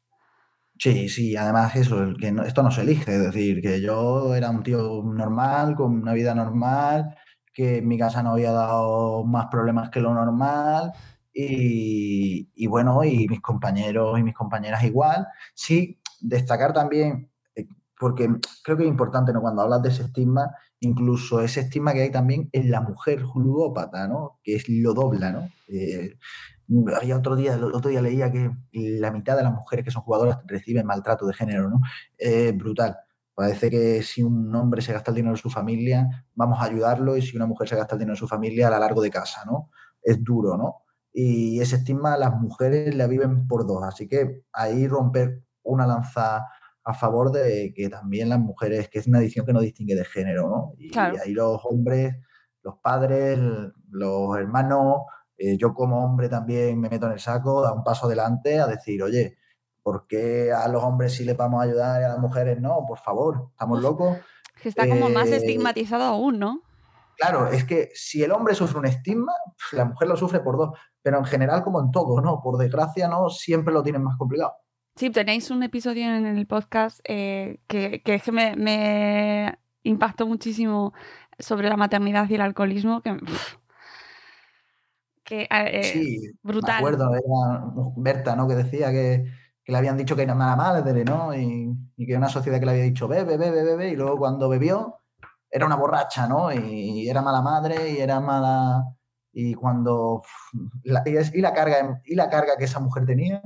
[0.78, 4.62] Sí, sí, además eso, que esto no se elige, es decir, que yo era un
[4.62, 7.16] tío normal, con una vida normal,
[7.56, 10.92] que en mi casa no había dado más problemas que lo normal
[11.32, 15.26] y, bueno, y mis compañeros y mis compañeras igual.
[15.54, 17.66] Sí, destacar también, eh,
[17.98, 18.28] porque
[18.62, 19.40] creo que es importante ¿no?
[19.40, 24.06] cuando hablas de ese estigma, incluso ese estigma que hay también en la mujer ludópata,
[24.06, 24.38] ¿no?
[24.44, 25.32] que es lo dobla.
[25.32, 25.48] ¿no?
[25.68, 26.18] Eh,
[26.94, 30.02] había otro día, el otro día leía que la mitad de las mujeres que son
[30.02, 31.80] jugadoras reciben maltrato de género, ¿no?
[32.54, 32.98] brutal.
[33.36, 37.16] Parece que si un hombre se gasta el dinero de su familia, vamos a ayudarlo
[37.16, 39.10] y si una mujer se gasta el dinero de su familia, a la largo de
[39.10, 39.70] casa, ¿no?
[40.02, 40.84] Es duro, ¿no?
[41.12, 43.82] Y ese estigma las mujeres la viven por dos.
[43.84, 46.46] Así que ahí romper una lanza
[46.84, 50.04] a favor de que también las mujeres, que es una edición que no distingue de
[50.04, 50.72] género, ¿no?
[50.78, 52.14] Y ahí los hombres,
[52.62, 53.38] los padres,
[53.90, 55.02] los hermanos,
[55.38, 58.66] Eh, yo como hombre también me meto en el saco, da un paso adelante a
[58.66, 59.36] decir, oye,
[59.86, 62.84] ¿por qué a los hombres sí les vamos a ayudar y a las mujeres no?
[62.88, 64.18] Por favor, estamos locos.
[64.60, 66.60] Que está como más Eh, estigmatizado aún, ¿no?
[67.16, 69.32] Claro, es que si el hombre sufre un estigma,
[69.70, 70.76] la mujer lo sufre por dos.
[71.02, 72.40] Pero en general, como en todo, ¿no?
[72.42, 74.54] Por desgracia, no siempre lo tienen más complicado.
[74.96, 80.26] Sí, tenéis un episodio en el podcast eh, que, que es que me, me impactó
[80.26, 80.94] muchísimo
[81.38, 83.02] sobre la maternidad y el alcoholismo.
[83.02, 83.54] Que, pff,
[85.22, 86.82] que, eh, Sí, brutal.
[86.82, 88.48] me acuerdo, era Berta, ¿no?
[88.48, 89.26] Que decía que,
[89.66, 91.34] que le habían dicho que era mala madre, ¿no?
[91.34, 94.48] Y, y que una sociedad que le había dicho bebe, bebe, bebe, y luego cuando
[94.48, 95.00] bebió
[95.50, 96.52] era una borracha, ¿no?
[96.52, 98.84] Y, era mala madre y era mala...
[99.32, 100.22] Y cuando...
[100.84, 103.42] la- y, la carga, y la carga que esa mujer tenía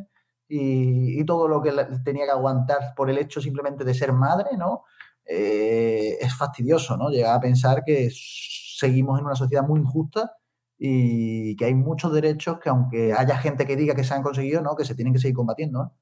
[0.49, 1.73] y, todo lo que
[2.05, 4.85] tenía que aguantar por el hecho simplemente de ser madre, ¿no?
[5.25, 7.09] Eh, es fastidioso, ¿no?
[7.09, 10.33] Llegar a pensar que seguimos en una sociedad muy injusta
[10.79, 14.61] y que hay muchos derechos que aunque haya gente que diga que se han conseguido,
[14.63, 14.77] ¿no?
[14.77, 15.93] Que se tienen que seguir combatiendo.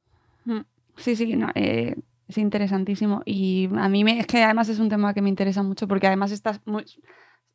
[0.49, 0.61] Mm,
[0.97, 1.95] Sí, sí, no, eh,
[2.27, 3.23] es interesantísimo.
[3.25, 6.09] Y a mí me, es que además es un tema que me interesa mucho porque
[6.09, 6.61] además estás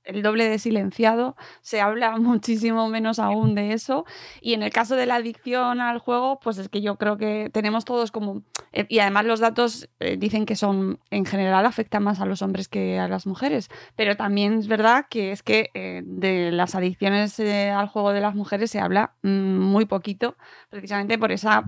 [0.05, 4.05] el doble de silenciado, se habla muchísimo menos aún de eso.
[4.41, 7.49] Y en el caso de la adicción al juego, pues es que yo creo que
[7.53, 8.43] tenemos todos como...
[8.71, 12.41] eh, y además los datos eh, dicen que son, en general, afectan más a los
[12.41, 13.69] hombres que a las mujeres.
[13.97, 15.69] Pero también es verdad que es que
[16.05, 20.37] de las adicciones al juego de las mujeres se habla mm, muy poquito,
[20.69, 21.63] precisamente por esa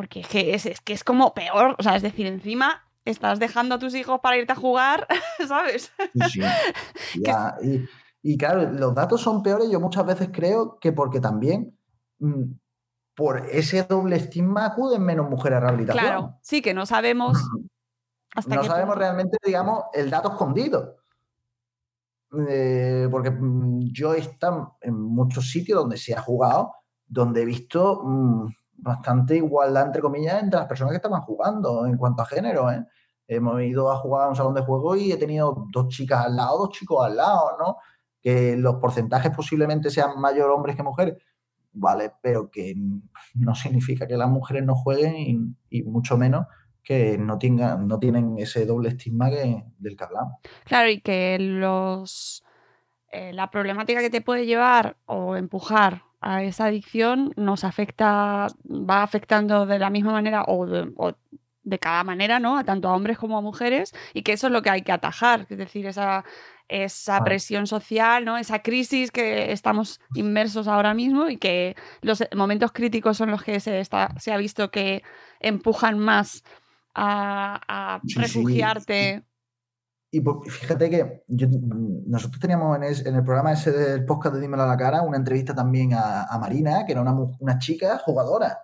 [0.00, 3.38] porque es que es, es que es como peor, o sea, es decir, encima estás
[3.38, 5.06] dejando a tus hijos para irte a jugar,
[5.46, 5.92] ¿sabes?
[6.14, 6.40] Sí, sí.
[7.22, 7.84] Ya, y,
[8.22, 11.76] y claro, los datos son peores, yo muchas veces creo que porque también
[12.18, 12.44] mm,
[13.14, 16.02] por ese doble estigma acuden menos mujeres a rehabilitación.
[16.02, 17.36] Claro, sí, que no sabemos
[18.34, 20.96] hasta no sabemos realmente, digamos, el dato escondido.
[22.48, 26.72] Eh, porque mm, yo he estado en muchos sitios donde se ha jugado,
[27.06, 28.46] donde he visto mm,
[28.82, 32.70] bastante igualdad, entre comillas, entre las personas que estaban jugando en cuanto a género.
[32.70, 32.84] ¿eh?
[33.26, 36.36] Hemos ido a jugar a un salón de juego y he tenido dos chicas al
[36.36, 37.76] lado, dos chicos al lado, ¿no?
[38.20, 41.22] Que los porcentajes posiblemente sean mayor hombres que mujeres,
[41.72, 42.74] vale, pero que
[43.34, 46.46] no significa que las mujeres no jueguen y, mucho menos
[46.82, 50.38] que no, tengan, no tienen ese doble estigma del que hablamos.
[50.64, 52.42] Claro, y que los
[53.12, 59.02] eh, la problemática que te puede llevar o empujar a esa adicción nos afecta, va
[59.02, 61.14] afectando de la misma manera o de, o
[61.62, 62.58] de cada manera, ¿no?
[62.58, 64.92] A tanto a hombres como a mujeres, y que eso es lo que hay que
[64.92, 66.24] atajar, es decir, esa,
[66.68, 68.38] esa presión social, ¿no?
[68.38, 73.60] Esa crisis que estamos inmersos ahora mismo y que los momentos críticos son los que
[73.60, 75.02] se, está, se ha visto que
[75.40, 76.44] empujan más
[76.94, 79.22] a, a Sí, sí, refugiarte.
[80.12, 84.64] Y fíjate que nosotros teníamos en, es- en el programa ese del podcast de Dímelo
[84.64, 88.58] a la cara una entrevista también a, Marina, que era una, una chica jugadora.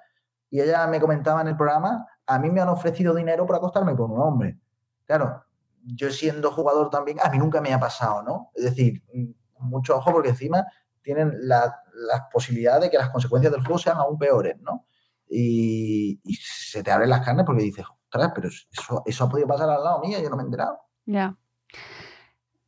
[0.51, 3.95] Y ella me comentaba en el programa, a mí me han ofrecido dinero por acostarme
[3.95, 4.59] con un hombre.
[5.05, 5.45] Claro,
[5.85, 8.51] yo siendo jugador también, a mí nunca me ha pasado, ¿no?
[8.55, 10.65] Es decir, mm, mucho ojo porque encima
[11.03, 14.87] tienen la- las posibilidades de que las consecuencias del juego sean aún peores, ¿no?
[15.29, 19.47] Y, y se te abren las carnes porque dices, ostras, pero eso, eso ha podido
[19.49, 20.81] pasar al lado mío, yo no me he enterado.
[21.07, 21.37] Ya.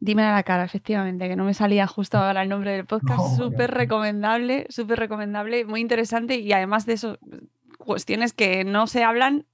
[0.00, 3.18] Dime a la cara, efectivamente, que no me salía justo ahora el nombre del podcast.
[3.18, 7.18] No, súper recomendable, súper recomendable, muy interesante y además de eso,
[7.78, 9.44] cuestiones que no se hablan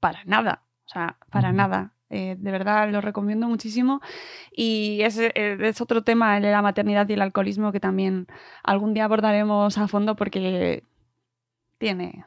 [0.00, 1.92] para nada, o sea, para nada.
[2.10, 4.02] Eh, de verdad lo recomiendo muchísimo
[4.50, 8.26] y es, eh, es otro tema, el de la maternidad y el alcoholismo que también
[8.62, 10.84] algún día abordaremos a fondo porque
[11.78, 12.26] tiene,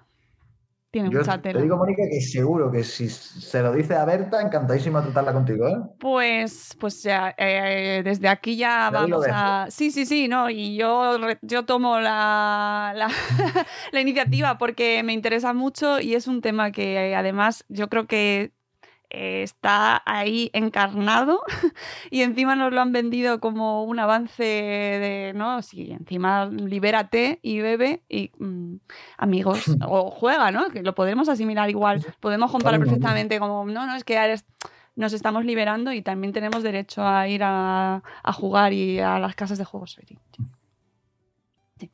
[0.95, 1.61] tiene Yo mucha te tela.
[1.61, 5.67] digo, Mónica, que seguro que si se lo dice a Berta, encantadísimo de tratarla contigo,
[5.67, 5.75] ¿eh?
[5.99, 9.67] Pues, pues ya, eh, desde aquí ya vamos a.
[9.69, 10.49] Sí, sí, sí, no.
[10.49, 13.09] Y yo, yo tomo la, la,
[13.91, 18.53] la iniciativa porque me interesa mucho y es un tema que además yo creo que
[19.15, 21.41] está ahí encarnado
[22.11, 25.61] y encima nos lo han vendido como un avance de, ¿no?
[25.61, 28.75] Sí, encima libérate y bebe y mm,
[29.17, 30.69] amigos o juega, ¿no?
[30.69, 34.45] Que lo podemos asimilar igual, podemos comparar perfectamente como, no, no, es que eres,
[34.95, 39.35] nos estamos liberando y también tenemos derecho a ir a, a jugar y a las
[39.35, 39.97] casas de juegos.
[41.77, 41.89] Sí.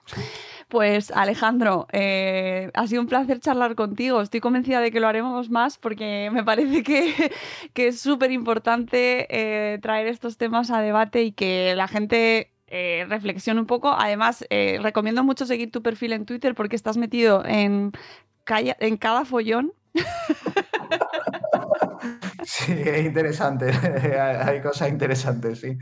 [0.72, 4.22] Pues Alejandro, eh, ha sido un placer charlar contigo.
[4.22, 7.13] Estoy convencida de que lo haremos más porque me parece que,
[7.74, 13.05] que es súper importante eh, traer estos temas a debate y que la gente eh,
[13.09, 13.91] reflexione un poco.
[13.91, 17.91] Además, recomiendo mucho seguir tu perfil en Twitter porque estás metido en
[18.97, 19.74] cada follón.
[22.43, 23.71] Sí, es interesante.
[24.45, 25.77] Hay cosas interesantes, sí.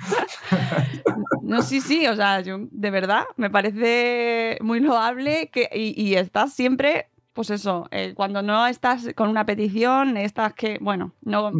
[1.41, 6.53] No, sí, sí, o sea, yo de verdad me parece muy loable que, y, estás
[6.53, 11.51] siempre, pues eso, eh, cuando no estás con una petición, estás que, bueno, no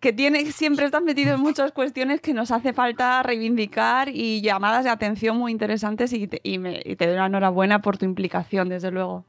[0.00, 4.84] que tiene, siempre estás metido en muchas cuestiones que nos hace falta reivindicar y llamadas
[4.84, 6.58] de atención muy interesantes y te, y
[6.96, 9.24] te doy la enhorabuena por tu implicación, desde luego.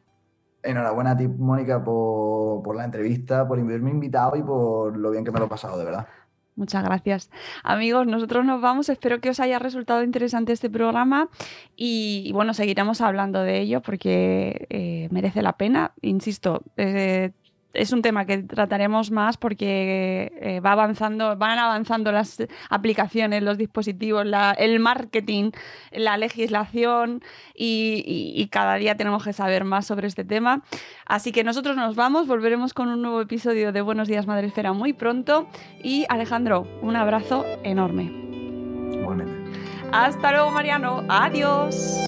[0.66, 5.32] Enhorabuena a ti, Mónica, por, la entrevista, por haberme invitado y por lo bien que
[5.32, 6.07] me lo he pasado, de verdad.
[6.55, 7.30] Muchas gracias.
[7.63, 8.88] Amigos, nosotros nos vamos.
[8.88, 11.30] Espero que os haya resultado interesante este programa
[11.76, 15.91] y, bueno, seguiremos hablando de ello porque eh, merece la pena.
[16.01, 17.32] Insisto, eh,
[17.76, 23.57] es un tema que trataremos más porque eh, va avanzando, van avanzando las aplicaciones, los
[23.57, 24.26] dispositivos,
[24.57, 25.51] el marketing,
[25.91, 27.21] la legislación
[27.53, 30.63] y, cada día tenemos que saber más sobre este tema.
[31.05, 34.71] Así que nosotros nos vamos, volveremos con un nuevo episodio de Buenos Días Madre Esfera
[34.71, 35.47] muy pronto
[35.84, 38.03] y Alejandro, un abrazo enorme.
[38.93, 39.34] Igualmente.
[39.91, 42.07] Hasta luego Mariano, adiós.